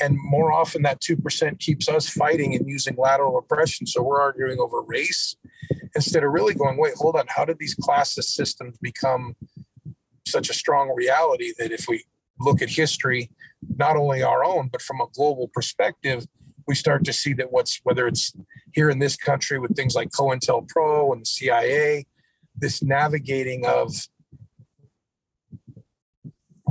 [0.00, 3.86] And more often that 2% keeps us fighting and using lateral oppression.
[3.86, 5.36] So we're arguing over race
[5.94, 7.26] instead of really going wait hold on.
[7.28, 9.36] How did these classist systems become
[10.26, 12.04] such a strong reality that if we
[12.40, 13.30] look at history
[13.76, 16.26] not only our own but from a global perspective
[16.66, 18.32] we start to see that what's whether it's
[18.72, 22.06] here in this country with things like COINTELPRO and the CIA,
[22.56, 23.94] this navigating of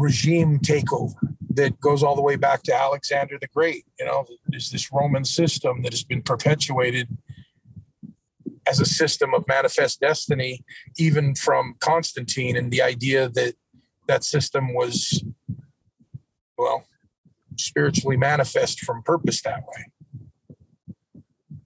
[0.02, 1.14] regime takeover
[1.54, 3.86] that goes all the way back to Alexander the Great.
[4.00, 7.08] You know, there's this Roman system that has been perpetuated
[8.68, 10.64] as a system of manifest destiny,
[10.98, 13.56] even from Constantine, and the idea that
[14.08, 15.24] that system was,
[16.58, 16.86] well,
[17.58, 19.86] spiritually manifest from purpose that way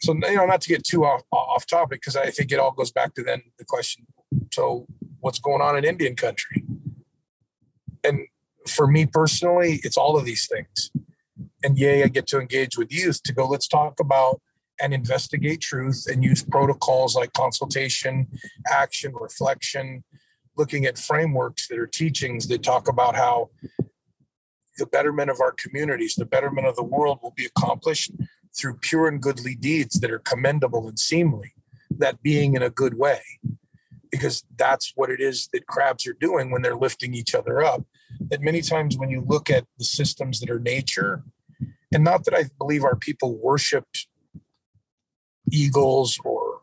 [0.05, 2.71] so you know not to get too off off topic because i think it all
[2.71, 4.05] goes back to then the question
[4.53, 4.85] so
[5.19, 6.63] what's going on in indian country
[8.67, 10.91] for me personally it's all of these things.
[11.63, 14.41] And yay i get to engage with youth to go let's talk about
[14.81, 18.27] and investigate truth and use protocols like consultation
[18.69, 20.03] action reflection
[20.57, 23.49] looking at frameworks that are teachings that talk about how
[24.77, 28.11] the betterment of our communities the betterment of the world will be accomplished
[28.57, 31.53] through pure and goodly deeds that are commendable and seemly,
[31.89, 33.21] that being in a good way,
[34.15, 37.83] because that's what it is that crabs are doing when they're lifting each other up.
[38.29, 41.23] That many times when you look at the systems that are nature,
[41.93, 44.07] and not that I believe our people worshiped
[45.51, 46.61] eagles or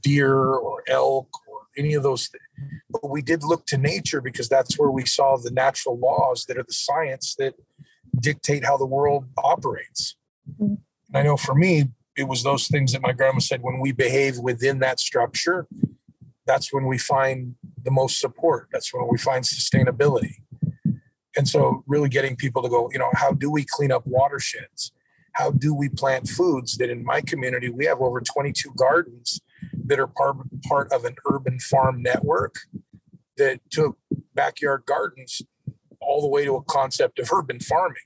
[0.00, 2.42] deer or elk or any of those things.
[2.88, 6.56] But we did look to nature because that's where we saw the natural laws that
[6.56, 7.54] are the science that
[8.20, 10.16] dictate how the world operates.
[10.48, 10.74] Mm-hmm.
[11.14, 14.38] I know for me, it was those things that my grandma said when we behave
[14.38, 15.66] within that structure,
[16.46, 17.54] that's when we find
[17.84, 18.68] the most support.
[18.72, 20.36] That's when we find sustainability.
[21.36, 24.92] And so, really getting people to go, you know, how do we clean up watersheds?
[25.32, 29.40] How do we plant foods that in my community, we have over 22 gardens
[29.84, 32.54] that are part, part of an urban farm network
[33.36, 33.98] that took
[34.34, 35.42] backyard gardens
[36.00, 37.96] all the way to a concept of urban farming.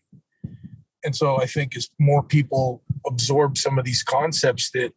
[1.04, 4.92] And so I think as more people absorb some of these concepts that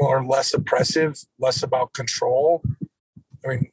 [0.00, 2.62] are less oppressive, less about control.
[3.44, 3.70] I mean,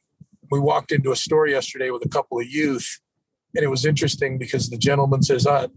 [0.50, 3.00] we walked into a store yesterday with a couple of youth,
[3.54, 5.68] and it was interesting because the gentleman says, uh,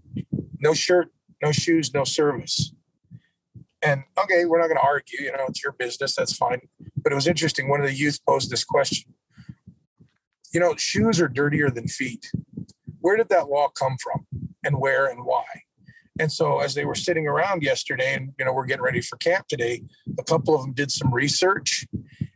[0.59, 1.09] no shirt,
[1.43, 2.73] no shoes, no service.
[3.81, 6.61] And okay, we're not going to argue, you know, it's your business, that's fine.
[6.97, 7.69] But it was interesting.
[7.69, 9.13] One of the youth posed this question
[10.53, 12.29] You know, shoes are dirtier than feet.
[12.99, 14.25] Where did that law come from
[14.63, 15.45] and where and why?
[16.19, 19.17] And so as they were sitting around yesterday and you know we're getting ready for
[19.17, 19.83] camp today,
[20.17, 21.85] a couple of them did some research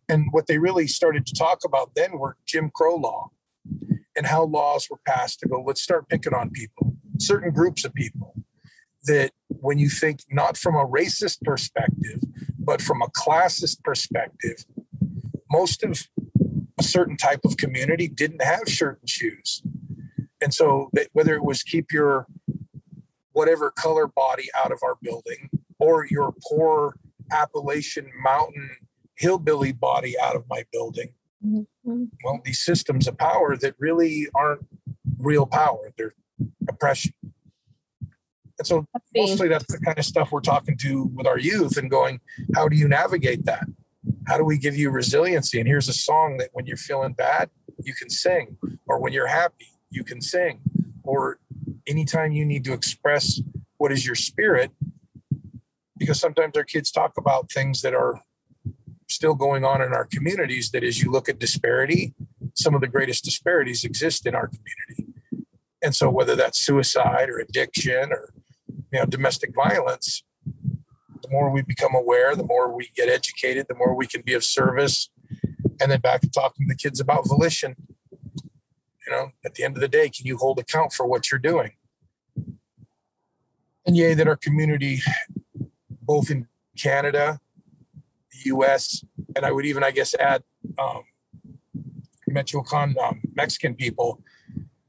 [0.10, 3.30] and what they really started to talk about then were Jim Crow law
[4.16, 7.94] and how laws were passed to go let's start picking on people, certain groups of
[7.94, 8.34] people
[9.06, 12.22] that when you think not from a racist perspective
[12.64, 14.66] but from a classist perspective,
[15.52, 16.08] most of
[16.80, 19.64] a certain type of community didn't have shirt and shoes.
[20.42, 22.28] And so whether it was keep your
[23.34, 26.96] whatever color body out of our building or your poor
[27.32, 28.70] Appalachian mountain
[29.16, 31.14] hillbilly body out of my building.
[31.46, 32.04] Mm-hmm.
[32.24, 34.66] Well, these systems of power that really aren't
[35.18, 36.14] real power, they're
[36.70, 37.14] oppression.
[38.60, 41.90] And so mostly that's the kind of stuff we're talking to with our youth and
[41.90, 42.20] going,
[42.54, 43.66] how do you navigate that?
[44.28, 45.60] How do we give you resiliency?
[45.60, 47.50] And here's a song that when you're feeling bad,
[47.84, 50.62] you can sing, or when you're happy, you can sing,
[51.04, 51.40] or
[51.88, 53.42] anytime you need to express
[53.78, 54.72] what is your spirit,
[55.98, 58.22] because sometimes our kids talk about things that are
[59.08, 62.14] still going on in our communities that as you look at disparity,
[62.54, 65.46] some of the greatest disparities exist in our community.
[65.84, 68.34] And so whether that's suicide or addiction or
[68.92, 70.24] you know domestic violence,
[71.22, 74.34] the more we become aware, the more we get educated, the more we can be
[74.34, 75.10] of service.
[75.80, 77.76] And then back to talking to the kids about volition
[79.12, 81.40] you know, at the end of the day, can you hold account for what you're
[81.40, 81.72] doing?
[83.86, 85.02] And yay, that our community,
[86.02, 86.48] both in
[86.78, 87.40] Canada,
[88.32, 89.04] the US,
[89.36, 90.44] and I would even, I guess, add
[90.80, 91.04] um,
[92.28, 94.22] Michoacan um, Mexican people,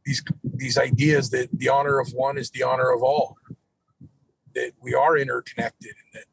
[0.04, 3.36] these these ideas that the honor of one is the honor of all.
[4.54, 6.26] that we are interconnected and that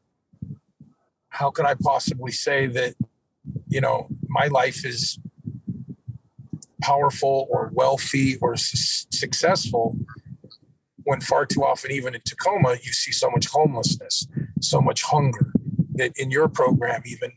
[1.30, 2.94] how could I possibly say that,
[3.66, 5.18] you know, my life is
[6.80, 9.96] powerful or wealthy or su- successful
[11.04, 14.26] when far too often, even in Tacoma, you see so much homelessness,
[14.60, 15.52] so much hunger
[15.94, 17.32] that in your program, even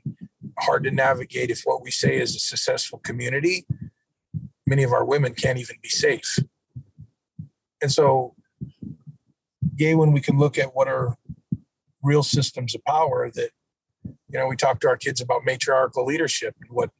[0.59, 3.65] hard to navigate if what we say is a successful community,
[4.67, 6.39] many of our women can't even be safe.
[7.81, 8.35] And so,
[9.75, 11.15] yay, when we can look at what are
[12.01, 13.49] real systems of power that,
[14.03, 16.91] you know, we talk to our kids about matriarchal leadership and what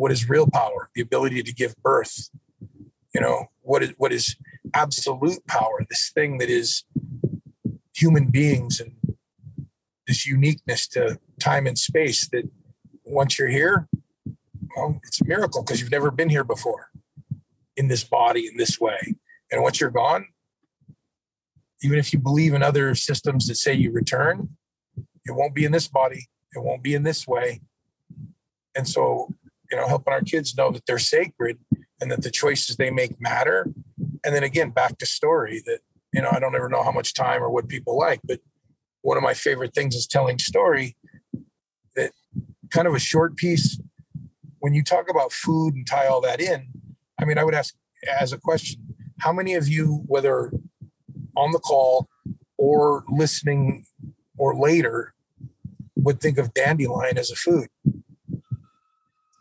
[0.00, 2.30] what is real power, the ability to give birth,
[3.14, 4.34] you know, what is what is
[4.72, 6.84] absolute power, this thing that is
[7.94, 8.92] human beings and
[10.06, 12.48] this uniqueness to time and space that
[13.04, 13.88] once you're here,
[14.74, 16.88] well, it's a miracle because you've never been here before
[17.76, 19.16] in this body in this way.
[19.52, 20.28] And once you're gone,
[21.82, 24.56] even if you believe in other systems that say you return,
[25.26, 27.60] it won't be in this body, it won't be in this way.
[28.74, 29.34] And so,
[29.70, 31.58] you know, helping our kids know that they're sacred
[32.00, 33.66] and that the choices they make matter.
[34.24, 35.80] And then again, back to story that,
[36.12, 38.40] you know, I don't ever know how much time or what people like, but
[39.02, 40.96] one of my favorite things is telling story
[41.96, 42.12] that
[42.70, 43.80] kind of a short piece
[44.58, 46.68] when you talk about food and tie all that in
[47.18, 47.74] i mean i would ask
[48.20, 48.80] as a question
[49.20, 50.52] how many of you whether
[51.36, 52.08] on the call
[52.58, 53.84] or listening
[54.36, 55.14] or later
[55.96, 57.68] would think of dandelion as a food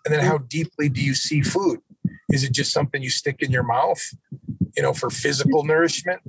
[0.09, 0.31] and then hmm.
[0.31, 1.79] how deeply do you see food
[2.31, 4.01] is it just something you stick in your mouth
[4.75, 6.19] you know for physical nourishment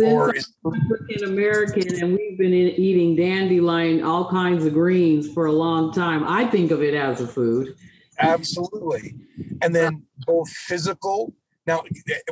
[0.00, 5.46] or is African American and we've been in- eating dandelion, all kinds of greens for
[5.46, 7.74] a long time, I think of it as a food.
[8.18, 9.14] Absolutely.
[9.62, 11.34] And then both physical.
[11.66, 11.82] Now,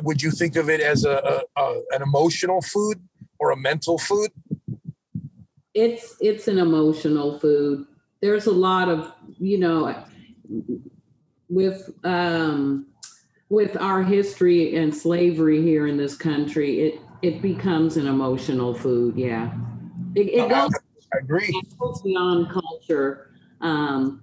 [0.03, 3.01] would you think of it as a, a, a an emotional food
[3.39, 4.31] or a mental food?
[5.73, 7.85] It's it's an emotional food.
[8.21, 10.03] There's a lot of you know
[11.49, 12.87] with um
[13.49, 19.15] with our history and slavery here in this country, it it becomes an emotional food.
[19.15, 19.51] Yeah,
[20.15, 20.71] it, it goes
[21.13, 21.61] I agree.
[21.79, 23.29] goes beyond culture
[23.61, 24.21] um,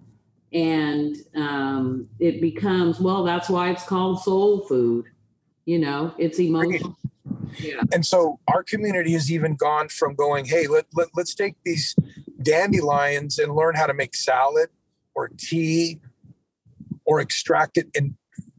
[0.52, 5.06] and um, it becomes well that's why it's called soul food
[5.64, 6.96] you know it's emotional
[7.58, 11.54] yeah And so our community has even gone from going, hey, let, let, let's take
[11.64, 11.94] these
[12.42, 14.68] dandelions and learn how to make salad
[15.14, 16.00] or tea
[17.06, 18.14] or extract it and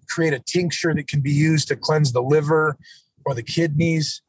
[0.09, 2.77] create a tincture that can be used to cleanse the liver
[3.25, 4.21] or the kidneys.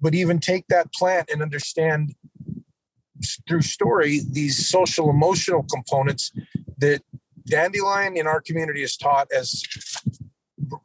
[0.00, 2.14] But even take that plant and understand
[3.48, 6.32] through story these social emotional components
[6.78, 7.02] that
[7.46, 9.62] dandelion in our community is taught as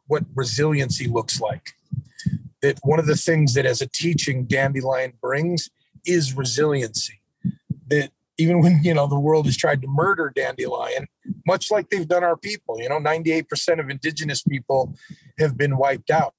[0.06, 1.74] what resiliency looks like
[2.60, 5.68] that one of the things that as a teaching dandelion brings
[6.06, 7.20] is resiliency
[7.88, 11.06] that even when you know the world has tried to murder dandelion
[11.46, 14.94] much like they've done our people you know 98% of indigenous people
[15.38, 16.34] have been wiped out.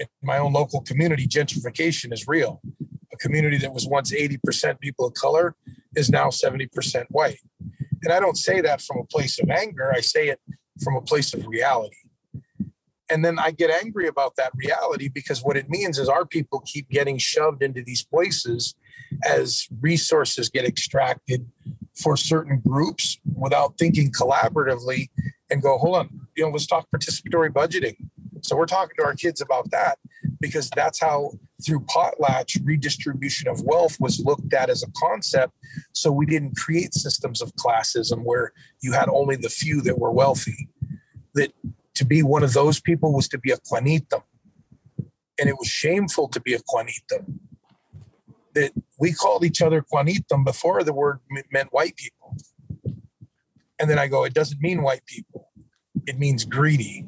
[0.00, 2.60] In my own local community gentrification is real.
[3.12, 5.54] A community that was once 80% people of color
[5.94, 7.38] is now 70% white.
[8.02, 9.92] And i don't say that from a place of anger.
[9.94, 10.40] I say it
[10.82, 11.96] from a place of reality
[13.10, 16.60] and then I get angry about that reality because what it means is our people
[16.60, 18.74] keep getting shoved into these places
[19.26, 21.46] as resources get extracted
[21.94, 25.08] for certain groups without thinking collaboratively
[25.50, 27.96] and go, hold on, you know, let's talk participatory budgeting.
[28.42, 29.98] So we're talking to our kids about that
[30.40, 31.32] because that's how
[31.64, 35.54] through potlatch redistribution of wealth was looked at as a concept.
[35.92, 40.10] So we didn't create systems of classism where you had only the few that were
[40.10, 40.68] wealthy.
[41.34, 41.52] That
[41.94, 44.24] to be one of those people was to be a Juanito.
[45.38, 47.24] And it was shameful to be a Juanito.
[48.54, 51.18] That we called each other Juanito before the word
[51.52, 52.36] meant white people.
[53.80, 55.48] And then I go, it doesn't mean white people,
[56.06, 57.06] it means greedy.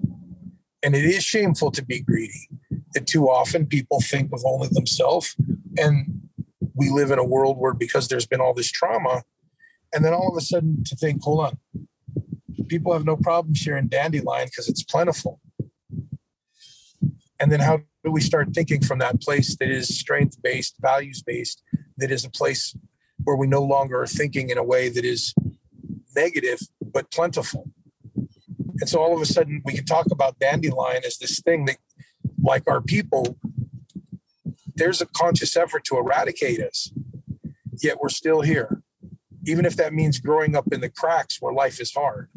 [0.82, 2.48] And it is shameful to be greedy.
[2.94, 5.36] That too often people think of only themselves.
[5.76, 6.28] And
[6.74, 9.22] we live in a world where because there's been all this trauma,
[9.94, 11.58] and then all of a sudden to think, hold on,
[12.68, 15.40] people have no problem sharing dandelion because it's plentiful.
[17.38, 21.22] And then how do we start thinking from that place that is strength based, values
[21.22, 21.62] based,
[21.98, 22.76] that is a place
[23.24, 25.34] where we no longer are thinking in a way that is
[26.14, 27.70] negative but plentiful?
[28.80, 31.78] And so all of a sudden we can talk about dandelion as this thing that,
[32.42, 33.38] like our people,
[34.74, 36.92] there's a conscious effort to eradicate us,
[37.82, 38.82] yet we're still here.
[39.46, 42.28] Even if that means growing up in the cracks where life is hard.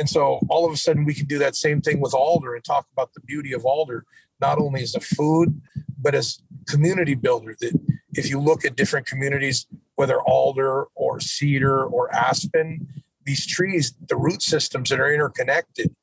[0.00, 2.64] And so all of a sudden we can do that same thing with alder and
[2.64, 4.06] talk about the beauty of alder,
[4.40, 5.60] not only as a food,
[6.00, 7.78] but as community builder that
[8.14, 12.88] if you look at different communities, whether alder or cedar or aspen,
[13.26, 15.94] these trees, the root systems that are interconnected,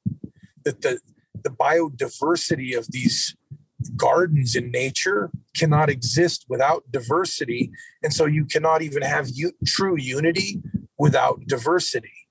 [0.64, 1.00] that the,
[1.44, 3.36] the biodiversity of these
[3.96, 7.72] gardens in nature cannot exist without diversity.
[8.04, 10.62] And so you cannot even have u- true unity
[11.00, 12.27] without diversity.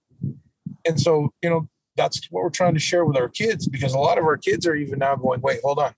[0.87, 3.99] And so, you know, that's what we're trying to share with our kids because a
[3.99, 5.95] lot of our kids are even now going, wait, hold on.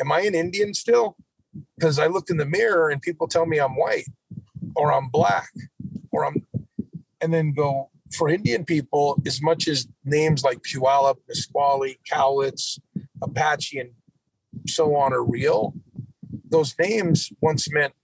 [0.00, 1.16] Am I an Indian still?
[1.76, 4.06] Because I look in the mirror and people tell me I'm white
[4.76, 5.50] or I'm black
[6.10, 6.46] or I'm,
[7.20, 12.78] and then go, for Indian people, as much as names like Puyallup, Nisqually, Cowlitz,
[13.22, 13.90] Apache, and
[14.66, 15.74] so on are real,
[16.48, 17.94] those names once meant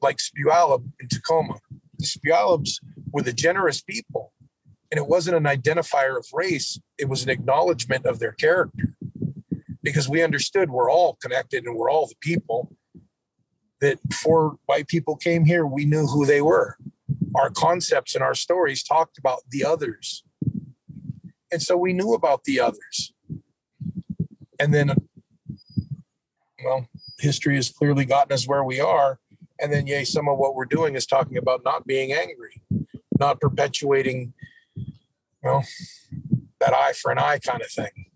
[0.00, 1.60] like Spuyallup in Tacoma.
[1.98, 2.80] The Spuyallups
[3.12, 4.31] were the generous people,
[4.92, 8.94] and it wasn't an identifier of race, it was an acknowledgement of their character.
[9.82, 12.76] Because we understood we're all connected and we're all the people.
[13.80, 16.76] That before white people came here, we knew who they were.
[17.34, 20.24] Our concepts and our stories talked about the others.
[21.50, 23.14] And so we knew about the others.
[24.60, 24.94] And then
[26.62, 26.86] well,
[27.18, 29.18] history has clearly gotten us where we are.
[29.58, 32.60] And then, yay, some of what we're doing is talking about not being angry,
[33.18, 34.34] not perpetuating,
[35.42, 35.64] well,
[36.60, 38.06] that eye for an eye kind of thing.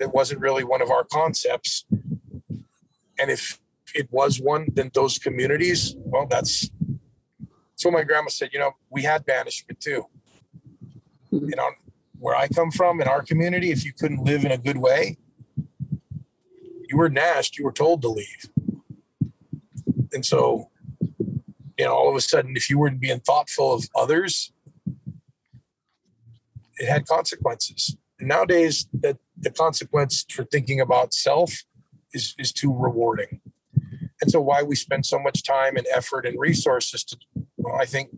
[0.00, 1.84] It wasn't really one of our concepts.
[3.18, 3.60] And if
[3.94, 6.70] it was one, then those communities, well, that's
[7.82, 8.50] what my grandma said.
[8.52, 10.06] You know, we had banishment too.
[11.32, 11.48] Mm-hmm.
[11.50, 11.70] You know,
[12.18, 15.18] where I come from in our community, if you couldn't live in a good way,
[16.88, 18.48] you were nashed, you were told to leave.
[20.12, 20.70] And so,
[21.78, 24.52] you know, all of a sudden, if you weren't being thoughtful of others,
[26.78, 27.96] it had consequences.
[28.18, 31.64] And nowadays, that the consequence for thinking about self
[32.12, 33.40] is, is too rewarding.
[34.20, 37.16] And so, why we spend so much time and effort and resources to,
[37.56, 38.10] well, I think,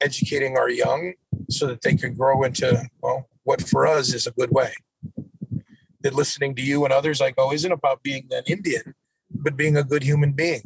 [0.00, 1.14] educating our young
[1.50, 4.72] so that they can grow into, well, what for us is a good way
[6.02, 8.94] that listening to you and others I go oh, isn't about being an Indian,
[9.30, 10.62] but being a good human being,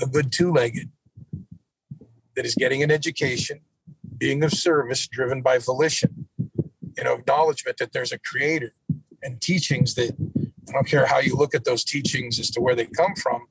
[0.00, 0.90] a good two legged
[2.36, 3.60] that is getting an education,
[4.16, 6.28] being of service, driven by volition,
[6.96, 8.72] you know, acknowledgement that there's a creator
[9.22, 10.16] and teachings that
[10.68, 13.46] I don't care how you look at those teachings as to where they come from.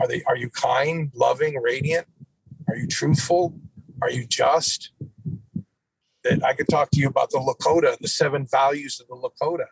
[0.00, 2.06] Are they are you kind, loving, radiant?
[2.68, 3.54] Are you truthful?
[4.00, 4.90] Are you just?
[6.24, 9.66] That I could talk to you about the Lakota, the seven values of the Lakota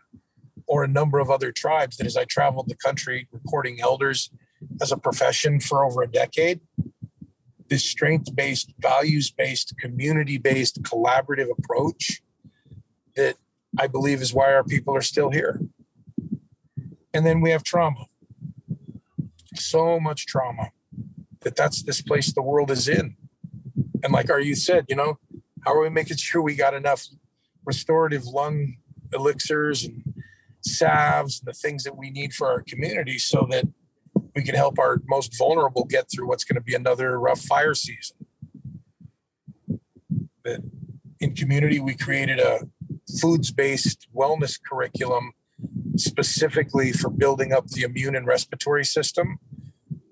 [0.66, 4.30] or a number of other tribes that as I traveled the country recording elders
[4.80, 6.60] as a profession for over a decade,
[7.68, 12.22] this strength based, values based, community based, collaborative approach
[13.20, 13.36] that
[13.78, 15.60] I believe is why our people are still here.
[17.12, 18.06] And then we have trauma.
[19.54, 20.70] So much trauma
[21.42, 23.16] that that's this place the world is in.
[24.02, 25.18] And like our youth said, you know,
[25.64, 27.06] how are we making sure we got enough
[27.66, 28.76] restorative lung
[29.12, 30.02] elixirs and
[30.62, 33.64] salves, and the things that we need for our community so that
[34.34, 37.74] we can help our most vulnerable get through what's going to be another rough fire
[37.74, 38.16] season.
[40.44, 40.60] That
[41.20, 42.60] in community, we created a
[43.18, 45.32] foods based wellness curriculum
[45.96, 49.38] specifically for building up the immune and respiratory system.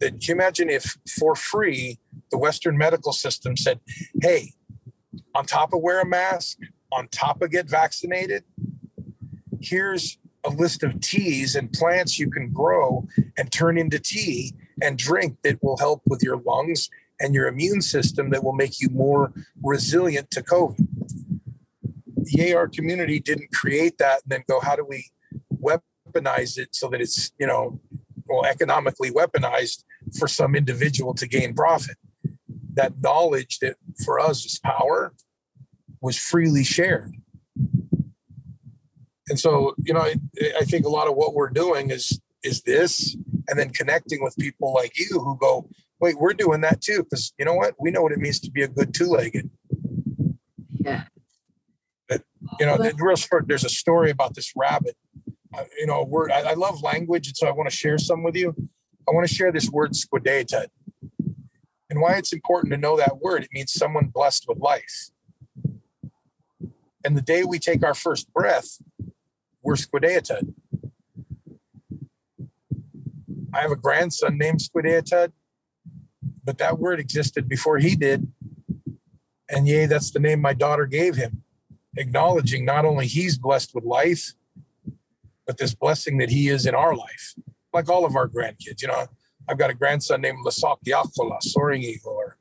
[0.00, 1.98] That can you imagine if for free
[2.30, 3.80] the Western medical system said,
[4.22, 4.52] hey,
[5.34, 6.58] on top of wear a mask,
[6.92, 8.44] on top of get vaccinated,
[9.60, 14.98] here's a list of teas and plants you can grow and turn into tea and
[14.98, 16.88] drink that will help with your lungs
[17.20, 19.32] and your immune system that will make you more
[19.62, 20.86] resilient to COVID.
[22.32, 25.10] The AR community didn't create that and then go, how do we
[25.54, 27.80] weaponize it so that it's, you know,
[28.26, 29.84] well, economically weaponized
[30.18, 31.96] for some individual to gain profit?
[32.74, 35.14] That knowledge that for us is power
[36.00, 37.12] was freely shared.
[39.28, 40.14] And so you know I,
[40.58, 43.14] I, think a lot of what we're doing is is this
[43.48, 45.68] and then connecting with people like you who go
[46.00, 47.74] wait we're doing that too because you know what?
[47.78, 49.50] We know what it means to be a good two-legged.
[50.70, 51.04] Yeah
[52.58, 54.96] you know the real short there's a story about this rabbit.
[55.56, 58.22] Uh, you know word I, I, love language and so i want to share some
[58.22, 58.54] with you.
[59.08, 60.66] I want to share this word squidata
[61.88, 65.10] and why it's important to know that word it means someone blessed with life.
[67.04, 68.78] And the day we take our first breath
[69.68, 70.54] we're Squidaetud.
[73.52, 75.32] I have a grandson named Squidaetud,
[76.44, 78.32] but that word existed before he did.
[79.50, 81.42] And yay, that's the name my daughter gave him,
[81.96, 84.34] acknowledging not only he's blessed with life,
[85.46, 87.34] but this blessing that he is in our life,
[87.72, 88.82] like all of our grandkids.
[88.82, 89.06] You know,
[89.48, 92.36] I've got a grandson named Lasak Yakola, Soaring Eagle, or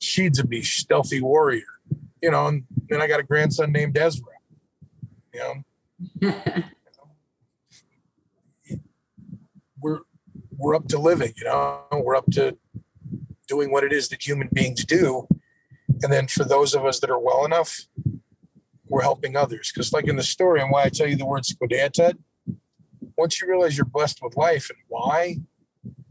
[0.00, 1.64] Shizabish, Stealthy Warrior.
[2.22, 4.24] You know, and then I got a grandson named Ezra.
[5.34, 5.40] You
[6.22, 6.32] know,
[9.80, 10.00] we're
[10.56, 11.32] we're up to living.
[11.36, 12.56] You know, we're up to
[13.48, 15.28] doing what it is that human beings do.
[16.02, 17.86] And then for those of us that are well enough,
[18.88, 19.70] we're helping others.
[19.72, 22.14] Because, like in the story, and why I tell you the word Squidata,
[23.16, 25.36] once you realize you're blessed with life and why,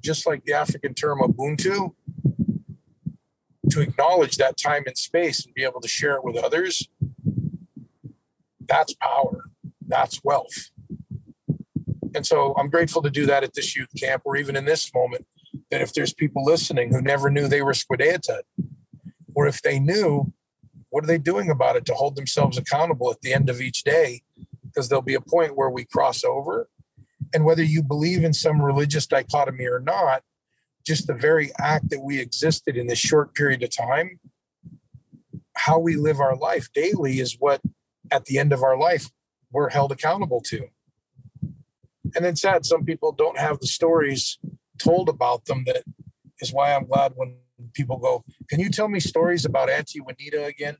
[0.03, 1.93] just like the African term Ubuntu,
[3.69, 6.87] to acknowledge that time and space and be able to share it with others,
[8.67, 9.45] that's power,
[9.87, 10.71] that's wealth.
[12.13, 14.93] And so I'm grateful to do that at this youth camp, or even in this
[14.93, 15.25] moment,
[15.71, 18.41] that if there's people listening who never knew they were Squidata,
[19.33, 20.31] or if they knew,
[20.95, 23.83] what are they doing about it to hold themselves accountable at the end of each
[23.83, 24.21] day?
[24.63, 26.69] Because there'll be a point where we cross over.
[27.33, 30.23] And whether you believe in some religious dichotomy or not,
[30.87, 34.21] just the very act that we existed in this short period of time,
[35.57, 37.59] how we live our life daily is what,
[38.09, 39.09] at the end of our life,
[39.51, 40.65] we're held accountable to.
[42.15, 44.39] And it's sad some people don't have the stories
[44.79, 45.83] told about them that
[46.39, 47.35] is why I'm glad when
[47.73, 50.75] people go, Can you tell me stories about Auntie Juanita again?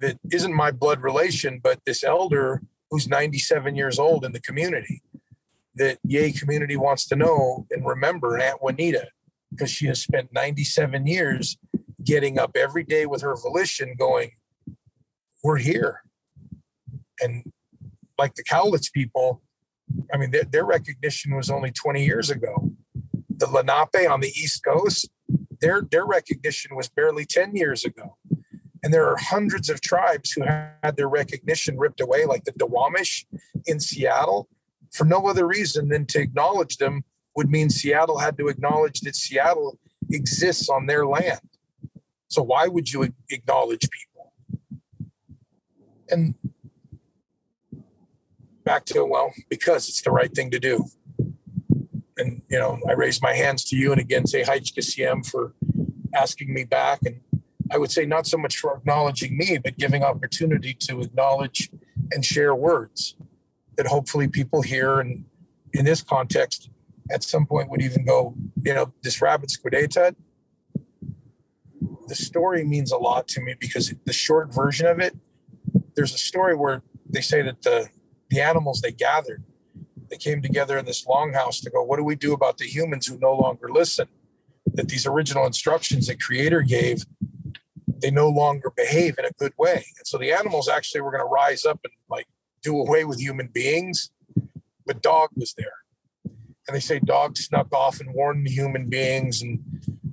[0.00, 5.02] That isn't my blood relation, but this elder who's 97 years old in the community
[5.76, 9.08] that Yay community wants to know and remember Aunt Juanita
[9.50, 11.56] because she has spent 97 years
[12.04, 14.32] getting up every day with her volition going,
[15.42, 16.02] We're here.
[17.20, 17.44] And
[18.18, 19.42] like the Cowlitz people,
[20.12, 22.70] I mean, their, their recognition was only 20 years ago.
[23.36, 25.08] The Lenape on the East Coast,
[25.64, 28.18] their, their recognition was barely 10 years ago.
[28.82, 33.24] And there are hundreds of tribes who had their recognition ripped away, like the Duwamish
[33.64, 34.46] in Seattle,
[34.92, 37.02] for no other reason than to acknowledge them
[37.34, 39.78] would mean Seattle had to acknowledge that Seattle
[40.12, 41.40] exists on their land.
[42.28, 44.32] So why would you acknowledge people?
[46.10, 46.34] And
[48.64, 50.84] back to well, because it's the right thing to do.
[52.16, 55.54] And you know, I raise my hands to you and again say hi Haich for
[56.14, 57.00] asking me back.
[57.04, 57.20] And
[57.70, 61.70] I would say not so much for acknowledging me, but giving opportunity to acknowledge
[62.12, 63.16] and share words
[63.76, 65.24] that hopefully people hear and
[65.72, 66.70] in this context
[67.10, 70.08] at some point would even go, you know, this rabbit squidata.
[70.08, 70.78] Eh,
[72.06, 75.16] the story means a lot to me because the short version of it,
[75.96, 77.88] there's a story where they say that the
[78.30, 79.42] the animals they gathered.
[80.10, 83.06] They came together in this longhouse to go, what do we do about the humans
[83.06, 84.08] who no longer listen?
[84.74, 87.04] That these original instructions that Creator gave,
[87.86, 89.86] they no longer behave in a good way.
[89.98, 92.26] And so the animals actually were going to rise up and like
[92.62, 94.10] do away with human beings.
[94.86, 95.72] But dog was there.
[96.66, 99.42] And they say dog snuck off and warned the human beings.
[99.42, 99.60] And,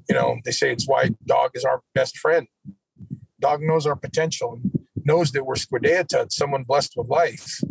[0.07, 2.47] you know, they say it's why dog is our best friend.
[3.39, 7.61] Dog knows our potential and knows that we're squidata, someone blessed with life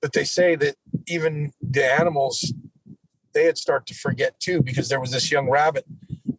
[0.00, 0.76] but they say that
[1.10, 2.54] even the animals
[3.34, 5.84] they had started to forget too because there was this young rabbit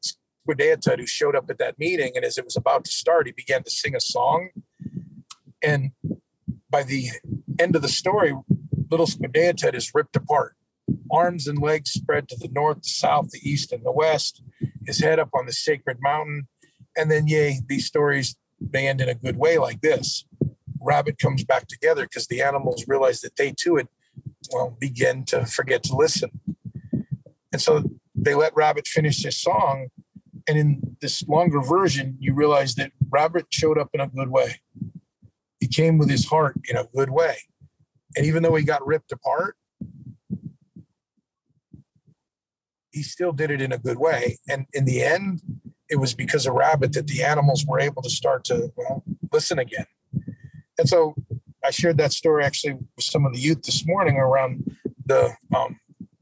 [0.01, 3.33] Squidata who showed up at that meeting and as it was about to start he
[3.33, 4.49] began to sing a song.
[5.61, 5.91] And
[6.69, 7.09] by the
[7.59, 8.33] end of the story
[8.89, 10.55] little Squidata is ripped apart.
[11.11, 14.41] Arms and legs spread to the north the south the east and the west
[14.85, 16.47] his head up on the sacred mountain.
[16.97, 20.25] And then yay these stories they end in a good way like this.
[20.79, 23.87] Rabbit comes back together because the animals realize that they too had
[24.51, 26.31] well begin to forget to listen.
[27.51, 27.83] And so
[28.15, 29.87] they let rabbit finish his song
[30.47, 34.61] and in this longer version you realize that rabbit showed up in a good way.
[35.59, 37.37] He came with his heart in a good way.
[38.15, 39.55] And even though he got ripped apart
[42.91, 44.37] he still did it in a good way.
[44.49, 45.41] And in the end
[45.89, 49.59] it was because of rabbit that the animals were able to start to well listen
[49.59, 49.85] again.
[50.77, 51.15] And so
[51.63, 55.79] I shared that story actually with some of the youth this morning around the um,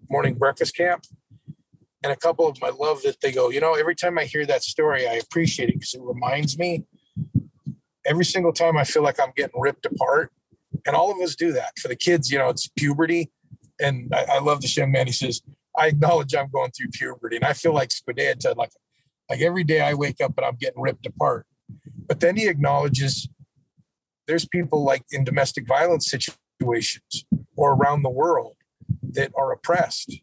[0.10, 1.04] morning breakfast camp.
[2.04, 4.24] And a couple of them, I love that they go, you know, every time I
[4.24, 6.86] hear that story, I appreciate it because it reminds me
[8.06, 10.32] every single time I feel like I'm getting ripped apart.
[10.86, 11.78] And all of us do that.
[11.78, 13.32] For the kids, you know, it's puberty.
[13.82, 15.08] And I, I love this young man.
[15.08, 15.42] He says,
[15.78, 17.36] I acknowledge I'm going through puberty.
[17.36, 18.72] And I feel like Squidea like,
[19.30, 21.46] like every day I wake up and I'm getting ripped apart.
[22.08, 23.28] But then he acknowledges
[24.30, 27.25] there's people like in domestic violence situations
[27.55, 28.55] or around the world
[29.01, 30.19] that are oppressed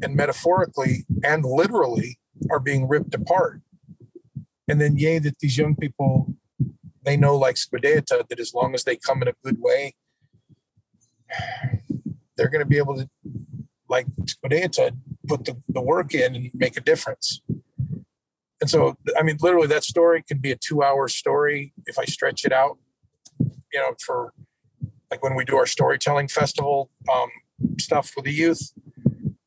[0.00, 2.18] and metaphorically and literally
[2.50, 3.60] are being ripped apart.
[4.68, 6.34] And then, yay, that these young people,
[7.04, 9.94] they know, like Squidata, that as long as they come in a good way,
[12.38, 13.08] they're going to be able to,
[13.90, 14.96] like Squidata,
[15.28, 17.42] put the, the work in and make a difference.
[18.62, 22.06] And so, I mean, literally, that story could be a two hour story if I
[22.06, 22.78] stretch it out,
[23.72, 24.32] you know, for
[25.10, 27.28] like when we do our storytelling festival um,
[27.78, 28.72] stuff with the youth.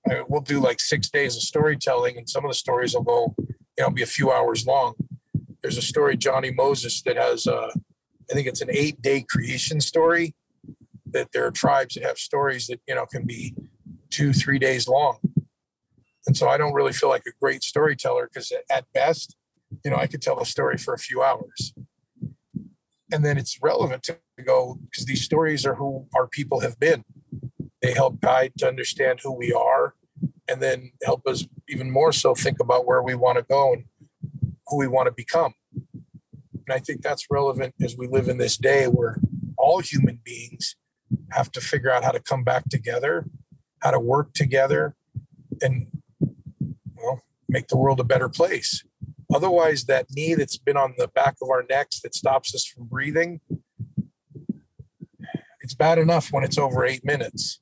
[0.10, 3.36] I we'll do like six days of storytelling, and some of the stories will go,
[3.38, 4.96] you know, be a few hours long.
[5.62, 7.72] There's a story, Johnny Moses, that has, uh,
[8.30, 10.36] I think it's an eight day creation story.
[11.12, 13.56] That there are tribes that have stories that, you know, can be
[14.10, 15.18] two, three days long.
[16.28, 19.36] And so I don't really feel like a great storyteller because at best,
[19.84, 21.74] you know, I could tell a story for a few hours.
[23.12, 27.04] And then it's relevant to go because these stories are who our people have been.
[27.82, 29.96] They help guide to understand who we are
[30.48, 33.86] and then help us even more so think about where we want to go and
[34.68, 35.54] who we want to become.
[35.74, 39.20] And I think that's relevant as we live in this day where
[39.58, 40.76] all human beings
[41.32, 43.26] have to figure out how to come back together,
[43.82, 44.96] how to work together,
[45.62, 45.88] and
[46.96, 48.84] well, make the world a better place.
[49.34, 52.86] Otherwise, that knee that's been on the back of our necks that stops us from
[52.86, 53.42] breathing,
[55.62, 57.62] it's bad enough when it's over eight minutes.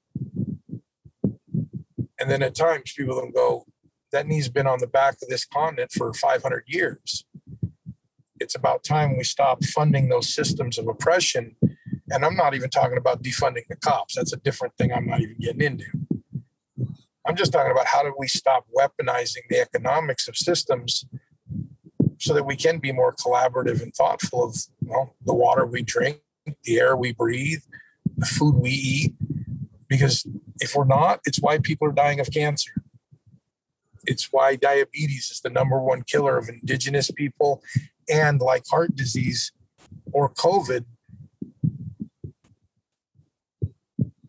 [2.19, 3.65] And then at times people don't go,
[4.11, 7.25] that knee's been on the back of this continent for 500 years.
[8.39, 11.57] It's about time we stop funding those systems of oppression.
[12.09, 14.15] And I'm not even talking about defunding the cops.
[14.15, 15.85] That's a different thing I'm not even getting into.
[17.27, 21.03] I'm just talking about how do we stop weaponizing the economics of systems
[22.19, 25.81] so that we can be more collaborative and thoughtful of you know, the water we
[25.81, 26.19] drink,
[26.63, 27.61] the air we breathe,
[28.17, 29.15] the food we eat.
[29.87, 30.27] Because
[30.59, 32.71] if we're not, it's why people are dying of cancer.
[34.05, 37.61] It's why diabetes is the number one killer of indigenous people
[38.09, 39.51] and like heart disease
[40.11, 40.85] or COVID,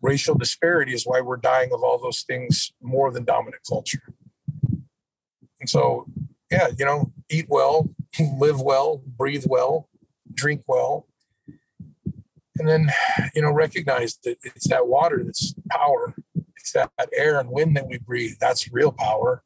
[0.01, 4.03] racial disparity is why we're dying of all those things more than dominant culture.
[5.59, 6.07] And so,
[6.51, 7.89] yeah, you know, eat well,
[8.37, 9.89] live well, breathe well,
[10.33, 11.07] drink well.
[12.57, 12.91] And then,
[13.33, 16.13] you know, recognize that it's that water that's power.
[16.57, 18.33] It's that air and wind that we breathe.
[18.39, 19.43] That's real power.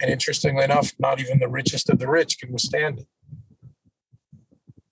[0.00, 3.06] And interestingly enough, not even the richest of the rich can withstand it.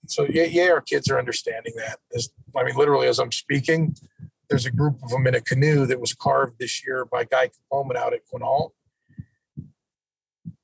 [0.07, 1.99] So yeah, yeah, our kids are understanding that.
[2.15, 3.95] As, I mean, literally, as I'm speaking,
[4.49, 7.49] there's a group of them in a canoe that was carved this year by Guy
[7.49, 8.71] Capoeman out at Quinault,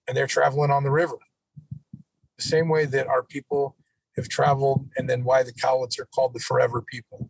[0.07, 1.17] and they're traveling on the river.
[2.37, 3.75] The same way that our people
[4.17, 7.29] have traveled, and then why the Cowlitz are called the Forever People.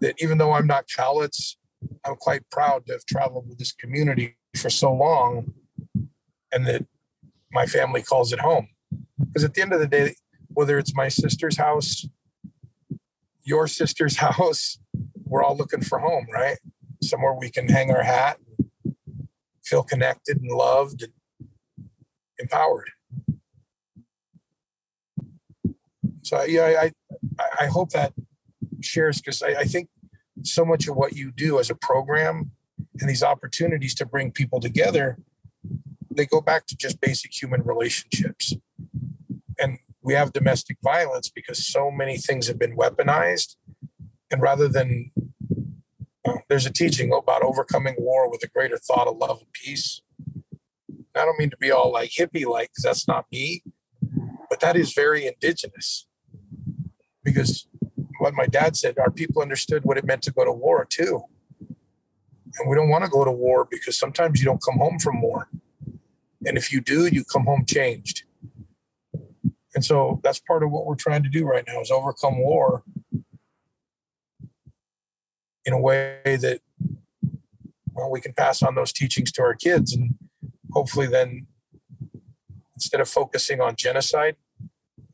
[0.00, 1.56] That even though I'm not Cowlitz,
[2.04, 5.52] I'm quite proud to have traveled with this community for so long,
[6.52, 6.86] and that
[7.52, 8.68] my family calls it home.
[9.18, 10.14] Because at the end of the day,
[10.48, 12.06] whether it's my sister's house,
[13.44, 14.78] your sister's house,
[15.24, 16.58] we're all looking for home, right?
[17.02, 18.38] Somewhere we can hang our hat,
[19.64, 21.12] feel connected and loved and
[22.42, 22.90] empowered.
[26.22, 26.92] So yeah, I
[27.60, 28.12] I, hope that
[28.80, 29.88] shares because I, I think
[30.42, 32.52] so much of what you do as a program
[33.00, 35.18] and these opportunities to bring people together,
[36.10, 38.54] they go back to just basic human relationships.
[39.58, 43.56] And we have domestic violence because so many things have been weaponized.
[44.30, 45.10] And rather than,
[46.48, 50.00] there's a teaching about overcoming war with a greater thought of love and peace.
[51.14, 53.62] I don't mean to be all like hippie like, because that's not me,
[54.48, 56.06] but that is very indigenous.
[57.24, 57.68] Because
[58.18, 61.22] what my dad said, our people understood what it meant to go to war too.
[61.60, 65.20] And we don't want to go to war because sometimes you don't come home from
[65.20, 65.48] war.
[66.44, 68.24] And if you do, you come home changed.
[69.74, 72.82] And so that's part of what we're trying to do right now is overcome war
[75.64, 76.60] in a way that
[77.94, 80.14] well, we can pass on those teachings to our kids and
[80.72, 81.46] hopefully then
[82.74, 84.36] instead of focusing on genocide,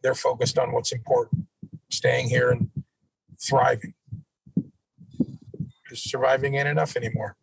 [0.02, 1.46] they're focused on what's important,
[1.90, 2.70] staying here and
[3.40, 3.94] thriving.
[5.92, 7.37] Surviving ain't enough anymore.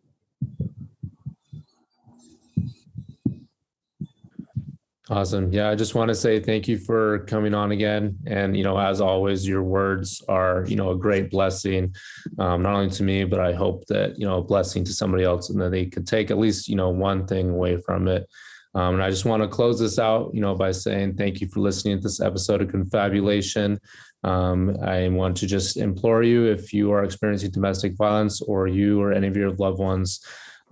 [5.08, 5.52] Awesome.
[5.52, 8.18] Yeah, I just want to say thank you for coming on again.
[8.26, 11.94] And, you know, as always, your words are, you know, a great blessing,
[12.40, 15.22] um, not only to me, but I hope that, you know, a blessing to somebody
[15.22, 18.28] else and that they could take at least, you know, one thing away from it.
[18.74, 21.46] Um, and I just want to close this out, you know, by saying thank you
[21.46, 23.78] for listening to this episode of Confabulation.
[24.24, 29.00] Um, I want to just implore you if you are experiencing domestic violence or you
[29.00, 30.20] or any of your loved ones,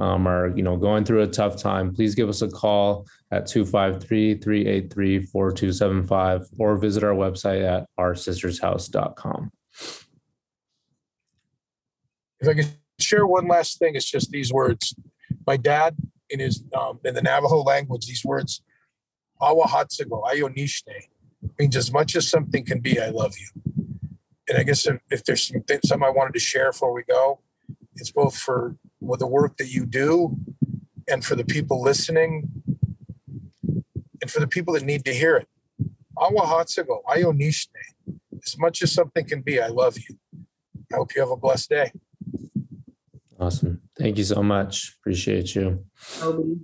[0.01, 3.47] um, are you know going through a tough time, please give us a call at
[3.47, 9.51] 253-383-4275 or visit our website at oursistershouse.com.
[12.41, 12.69] If I could
[12.99, 14.95] share one last thing, it's just these words.
[15.47, 15.97] My dad,
[16.31, 18.63] in his um, in the Navajo language, these words,
[19.41, 21.09] "Awahatsago ayonishne,"
[21.59, 23.49] means as much as something can be, I love you.
[24.49, 27.41] And I guess if, if there's some some I wanted to share before we go,
[27.95, 30.37] it's both for with the work that you do,
[31.09, 32.51] and for the people listening,
[34.25, 35.49] and for the people that need to hear it.
[36.17, 37.69] Awahatsago ayonishne,
[38.43, 40.17] as much as something can be, I love you.
[40.91, 41.93] I hope you have a blessed day.
[43.39, 43.83] Awesome.
[43.99, 44.97] Thank you so much.
[44.99, 45.85] Appreciate you.
[46.19, 46.57] Toby.